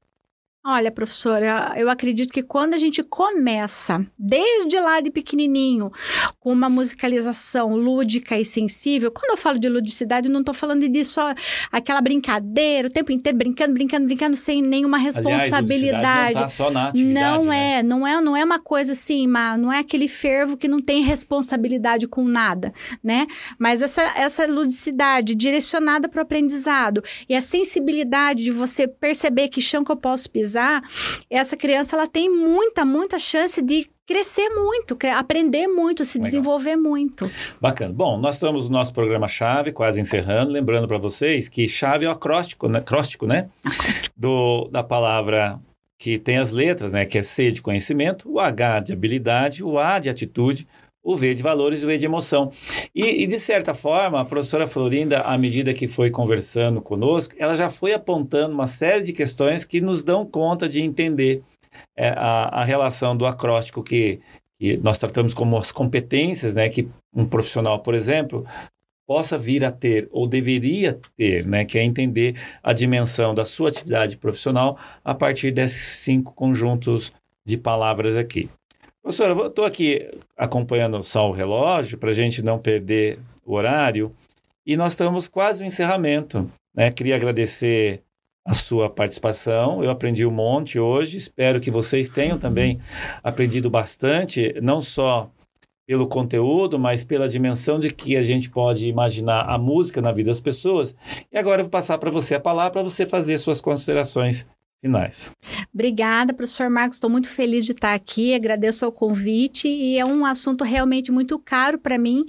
Olha, 0.62 0.90
professora, 0.90 1.72
eu 1.74 1.88
acredito 1.88 2.30
que 2.30 2.42
quando 2.42 2.74
a 2.74 2.78
gente 2.78 3.02
começa, 3.02 4.06
desde 4.18 4.78
lá 4.78 5.00
de 5.00 5.10
pequenininho, 5.10 5.90
com 6.38 6.52
uma 6.52 6.68
musicalização 6.68 7.74
lúdica 7.74 8.38
e 8.38 8.44
sensível, 8.44 9.10
quando 9.10 9.30
eu 9.30 9.36
falo 9.38 9.58
de 9.58 9.70
ludicidade, 9.70 10.28
eu 10.28 10.32
não 10.32 10.40
estou 10.40 10.54
falando 10.54 10.86
de 10.86 11.02
só 11.02 11.32
aquela 11.72 12.02
brincadeira, 12.02 12.88
o 12.88 12.90
tempo 12.90 13.10
inteiro 13.10 13.38
brincando, 13.38 13.72
brincando, 13.72 14.04
brincando, 14.04 14.36
sem 14.36 14.60
nenhuma 14.60 14.98
responsabilidade. 14.98 15.96
Aliás, 15.96 16.34
não 16.34 16.42
tá 16.42 16.48
só 16.48 16.70
na 16.70 16.88
atividade, 16.88 17.14
Não 17.14 17.44
né? 17.46 17.78
é, 17.78 17.82
não 17.82 18.06
é, 18.06 18.20
não 18.20 18.36
é 18.36 18.44
uma 18.44 18.58
coisa 18.58 18.92
assim, 18.92 19.26
uma, 19.26 19.56
não 19.56 19.72
é 19.72 19.78
aquele 19.78 20.08
fervo 20.08 20.58
que 20.58 20.68
não 20.68 20.82
tem 20.82 21.02
responsabilidade 21.02 22.06
com 22.06 22.22
nada, 22.24 22.70
né? 23.02 23.26
Mas 23.58 23.80
essa, 23.80 24.02
essa 24.14 24.46
ludicidade 24.46 25.34
direcionada 25.34 26.06
para 26.06 26.18
o 26.18 26.22
aprendizado 26.22 27.02
e 27.26 27.34
a 27.34 27.40
sensibilidade 27.40 28.44
de 28.44 28.50
você 28.50 28.86
perceber 28.86 29.48
que 29.48 29.62
chão 29.62 29.82
que 29.82 29.90
eu 29.90 29.96
posso 29.96 30.28
pisar, 30.30 30.49
essa 31.28 31.56
criança 31.56 31.96
ela 31.96 32.06
tem 32.06 32.28
muita, 32.28 32.84
muita 32.84 33.18
chance 33.18 33.62
de 33.62 33.88
crescer 34.10 34.48
muito, 34.48 34.98
aprender 35.14 35.68
muito, 35.68 36.04
se 36.04 36.18
Legal. 36.18 36.30
desenvolver 36.30 36.74
muito. 36.74 37.30
Bacana. 37.60 37.92
Bom, 37.92 38.18
nós 38.18 38.34
estamos 38.34 38.68
no 38.68 38.72
nosso 38.72 38.92
programa 38.92 39.28
chave, 39.28 39.70
quase 39.70 40.00
encerrando, 40.00 40.50
lembrando 40.50 40.88
para 40.88 40.98
vocês 40.98 41.48
que 41.48 41.68
chave 41.68 42.06
é 42.06 42.08
o 42.08 42.12
acróstico, 42.12 42.68
né? 42.68 42.80
Acróstico, 42.80 43.24
né? 43.24 43.48
Acróstico. 43.64 44.12
Do, 44.16 44.68
da 44.72 44.82
palavra 44.82 45.60
que 45.96 46.18
tem 46.18 46.38
as 46.38 46.50
letras, 46.50 46.92
né? 46.92 47.04
Que 47.04 47.18
é 47.18 47.22
C 47.22 47.52
de 47.52 47.62
conhecimento, 47.62 48.28
o 48.28 48.40
H 48.40 48.80
de 48.80 48.92
habilidade, 48.92 49.62
o 49.62 49.78
A 49.78 50.00
de 50.00 50.08
atitude, 50.08 50.66
o 51.02 51.16
V 51.16 51.34
de 51.34 51.42
valores 51.42 51.82
e 51.82 51.86
o 51.86 51.90
E 51.90 51.98
de 51.98 52.04
emoção. 52.04 52.50
E, 52.94 53.22
e, 53.22 53.26
de 53.26 53.40
certa 53.40 53.74
forma, 53.74 54.20
a 54.20 54.24
professora 54.24 54.66
Florinda, 54.66 55.20
à 55.20 55.36
medida 55.38 55.72
que 55.72 55.88
foi 55.88 56.10
conversando 56.10 56.80
conosco, 56.80 57.34
ela 57.38 57.56
já 57.56 57.70
foi 57.70 57.92
apontando 57.92 58.52
uma 58.52 58.66
série 58.66 59.02
de 59.02 59.12
questões 59.12 59.64
que 59.64 59.80
nos 59.80 60.02
dão 60.02 60.26
conta 60.26 60.68
de 60.68 60.80
entender 60.80 61.42
é, 61.96 62.08
a, 62.08 62.60
a, 62.60 62.64
relação 62.64 63.16
do 63.16 63.24
acróstico 63.24 63.82
que, 63.82 64.20
que, 64.58 64.76
nós 64.78 64.98
tratamos 64.98 65.32
como 65.32 65.56
as 65.56 65.72
competências, 65.72 66.54
né, 66.54 66.68
que 66.68 66.88
um 67.14 67.24
profissional, 67.24 67.80
por 67.80 67.94
exemplo, 67.94 68.44
possa 69.06 69.38
vir 69.38 69.64
a 69.64 69.70
ter 69.70 70.08
ou 70.12 70.26
deveria 70.26 70.98
ter, 71.16 71.46
né, 71.46 71.64
que 71.64 71.78
é 71.78 71.82
entender 71.82 72.36
a 72.62 72.72
dimensão 72.72 73.34
da 73.34 73.44
sua 73.44 73.68
atividade 73.68 74.16
profissional 74.16 74.78
a 75.04 75.14
partir 75.14 75.50
desses 75.50 75.84
cinco 75.98 76.32
conjuntos 76.32 77.12
de 77.44 77.56
palavras 77.56 78.16
aqui. 78.16 78.50
Professora, 79.02 79.32
eu 79.32 79.46
estou 79.46 79.64
aqui 79.64 80.10
acompanhando 80.36 81.02
só 81.02 81.28
o 81.28 81.32
relógio 81.32 81.96
para 81.96 82.10
a 82.10 82.14
gente 82.14 82.42
não 82.42 82.58
perder 82.58 83.18
o 83.44 83.54
horário 83.54 84.14
e 84.66 84.76
nós 84.76 84.92
estamos 84.92 85.26
quase 85.26 85.60
no 85.60 85.66
encerramento. 85.66 86.50
Né? 86.74 86.90
Queria 86.90 87.16
agradecer 87.16 88.02
a 88.44 88.52
sua 88.52 88.90
participação. 88.90 89.82
Eu 89.82 89.90
aprendi 89.90 90.26
um 90.26 90.30
monte 90.30 90.78
hoje. 90.78 91.16
Espero 91.16 91.60
que 91.60 91.70
vocês 91.70 92.08
tenham 92.08 92.38
também 92.38 92.78
aprendido 93.22 93.70
bastante, 93.70 94.54
não 94.60 94.82
só 94.82 95.30
pelo 95.86 96.06
conteúdo, 96.06 96.78
mas 96.78 97.02
pela 97.02 97.28
dimensão 97.28 97.78
de 97.78 97.90
que 97.90 98.16
a 98.16 98.22
gente 98.22 98.50
pode 98.50 98.86
imaginar 98.86 99.48
a 99.48 99.58
música 99.58 100.00
na 100.00 100.12
vida 100.12 100.30
das 100.30 100.40
pessoas. 100.40 100.94
E 101.32 101.38
agora 101.38 101.62
eu 101.62 101.64
vou 101.64 101.70
passar 101.70 101.98
para 101.98 102.10
você 102.10 102.34
a 102.34 102.40
palavra 102.40 102.70
para 102.70 102.82
você 102.82 103.06
fazer 103.06 103.38
suas 103.38 103.60
considerações 103.60 104.46
finais. 104.80 105.32
Obrigada, 105.72 106.32
professor 106.32 106.70
Marcos. 106.70 106.96
Estou 106.96 107.10
muito 107.10 107.28
feliz 107.28 107.66
de 107.66 107.72
estar 107.72 107.94
aqui. 107.94 108.34
Agradeço 108.34 108.86
o 108.86 108.92
convite 108.92 109.68
e 109.68 109.98
é 109.98 110.04
um 110.04 110.24
assunto 110.24 110.64
realmente 110.64 111.12
muito 111.12 111.38
caro 111.38 111.78
para 111.78 111.98
mim. 111.98 112.24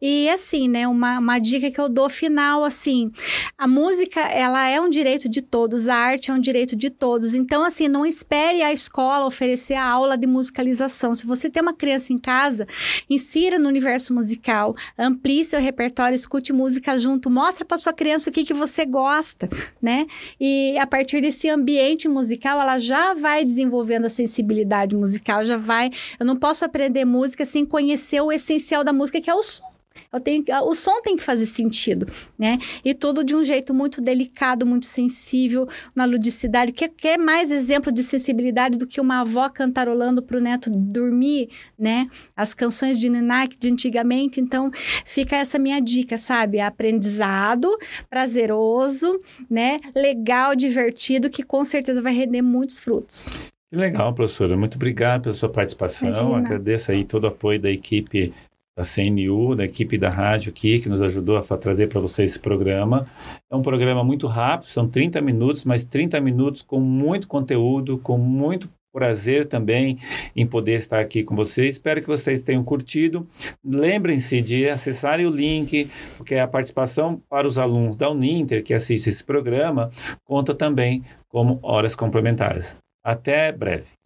E 0.00 0.28
assim, 0.28 0.68
né, 0.68 0.86
uma, 0.86 1.18
uma 1.18 1.38
dica 1.38 1.70
que 1.70 1.80
eu 1.80 1.88
dou 1.88 2.10
final, 2.10 2.62
assim, 2.62 3.10
a 3.56 3.66
música 3.66 4.20
ela 4.20 4.68
é 4.68 4.80
um 4.80 4.90
direito 4.90 5.28
de 5.28 5.40
todos, 5.40 5.88
a 5.88 5.96
arte 5.96 6.30
é 6.30 6.34
um 6.34 6.38
direito 6.38 6.76
de 6.76 6.90
todos. 6.90 7.34
Então, 7.34 7.64
assim, 7.64 7.88
não 7.88 8.04
espere 8.04 8.62
a 8.62 8.72
escola 8.72 9.26
oferecer 9.26 9.74
a 9.74 9.84
aula 9.84 10.16
de 10.18 10.26
musicalização. 10.26 11.14
Se 11.14 11.26
você 11.26 11.48
tem 11.48 11.62
uma 11.62 11.74
criança 11.74 12.12
em 12.12 12.18
casa, 12.18 12.66
insira 13.08 13.58
no 13.58 13.68
universo 13.68 14.12
musical, 14.12 14.76
amplie 14.98 15.44
seu 15.44 15.60
repertório, 15.60 16.14
escute 16.14 16.52
música 16.52 16.98
junto, 16.98 17.30
mostra 17.30 17.64
para 17.64 17.78
sua 17.78 17.92
criança 17.92 18.28
o 18.28 18.32
que 18.32 18.44
que 18.44 18.54
você 18.54 18.84
gosta, 18.84 19.48
né? 19.80 20.06
E 20.38 20.76
a 20.76 20.86
partir 20.86 21.22
desse 21.22 21.48
ambiente 21.48 21.93
musical, 22.08 22.60
ela 22.60 22.78
já 22.78 23.14
vai 23.14 23.44
desenvolvendo 23.44 24.06
a 24.06 24.10
sensibilidade 24.10 24.96
musical, 24.96 25.44
já 25.44 25.56
vai. 25.56 25.90
Eu 26.18 26.26
não 26.26 26.36
posso 26.36 26.64
aprender 26.64 27.04
música 27.04 27.44
sem 27.44 27.64
conhecer 27.64 28.20
o 28.20 28.32
essencial 28.32 28.82
da 28.82 28.92
música, 28.92 29.20
que 29.20 29.30
é 29.30 29.34
o 29.34 29.42
som. 29.42 29.73
Eu 30.14 30.20
tenho, 30.20 30.44
o 30.62 30.74
som 30.74 31.02
tem 31.02 31.16
que 31.16 31.22
fazer 31.24 31.44
sentido, 31.44 32.06
né? 32.38 32.56
E 32.84 32.94
tudo 32.94 33.24
de 33.24 33.34
um 33.34 33.42
jeito 33.42 33.74
muito 33.74 34.00
delicado, 34.00 34.64
muito 34.64 34.86
sensível, 34.86 35.68
na 35.92 36.04
ludicidade. 36.04 36.70
Que, 36.70 36.88
que 36.88 37.08
é 37.08 37.18
mais 37.18 37.50
exemplo 37.50 37.90
de 37.90 38.04
sensibilidade 38.04 38.78
do 38.78 38.86
que 38.86 39.00
uma 39.00 39.22
avó 39.22 39.48
cantarolando 39.48 40.22
para 40.22 40.36
o 40.36 40.40
neto 40.40 40.70
dormir, 40.70 41.48
né? 41.76 42.06
As 42.36 42.54
canções 42.54 42.96
de 42.96 43.08
Ninak 43.08 43.58
de 43.58 43.68
antigamente. 43.68 44.40
Então, 44.40 44.70
fica 45.04 45.34
essa 45.34 45.58
minha 45.58 45.80
dica, 45.80 46.16
sabe? 46.16 46.60
Aprendizado, 46.60 47.68
prazeroso, 48.08 49.20
né? 49.50 49.80
Legal, 49.96 50.54
divertido, 50.54 51.28
que 51.28 51.42
com 51.42 51.64
certeza 51.64 52.00
vai 52.00 52.14
render 52.14 52.40
muitos 52.40 52.78
frutos. 52.78 53.24
Que 53.68 53.76
legal, 53.76 54.14
professora. 54.14 54.56
Muito 54.56 54.76
obrigado 54.76 55.22
pela 55.22 55.34
sua 55.34 55.48
participação. 55.48 56.08
Imagina. 56.08 56.38
Agradeço 56.38 56.92
aí 56.92 57.04
todo 57.04 57.24
o 57.24 57.26
apoio 57.26 57.60
da 57.60 57.68
equipe 57.68 58.32
da 58.76 58.82
CNU, 58.84 59.54
da 59.54 59.64
equipe 59.64 59.96
da 59.96 60.10
rádio 60.10 60.50
aqui, 60.50 60.80
que 60.80 60.88
nos 60.88 61.00
ajudou 61.02 61.36
a 61.36 61.42
trazer 61.56 61.88
para 61.88 62.00
vocês 62.00 62.32
esse 62.32 62.40
programa. 62.40 63.04
É 63.50 63.54
um 63.54 63.62
programa 63.62 64.02
muito 64.02 64.26
rápido, 64.26 64.68
são 64.68 64.88
30 64.88 65.20
minutos, 65.20 65.64
mas 65.64 65.84
30 65.84 66.20
minutos 66.20 66.62
com 66.62 66.80
muito 66.80 67.28
conteúdo, 67.28 67.98
com 67.98 68.18
muito 68.18 68.68
prazer 68.94 69.48
também 69.48 69.98
em 70.36 70.46
poder 70.46 70.78
estar 70.78 71.00
aqui 71.00 71.24
com 71.24 71.34
vocês. 71.34 71.74
Espero 71.74 72.00
que 72.00 72.06
vocês 72.06 72.42
tenham 72.42 72.62
curtido. 72.62 73.26
Lembrem-se 73.64 74.40
de 74.40 74.68
acessarem 74.68 75.26
o 75.26 75.30
link, 75.30 75.90
porque 76.16 76.36
a 76.36 76.46
participação 76.46 77.20
para 77.28 77.46
os 77.46 77.58
alunos 77.58 77.96
da 77.96 78.08
Uninter 78.08 78.62
que 78.62 78.72
assistem 78.72 79.12
esse 79.12 79.24
programa 79.24 79.90
conta 80.24 80.54
também 80.54 81.02
como 81.28 81.58
horas 81.60 81.96
complementares. 81.96 82.78
Até 83.02 83.50
breve. 83.50 84.03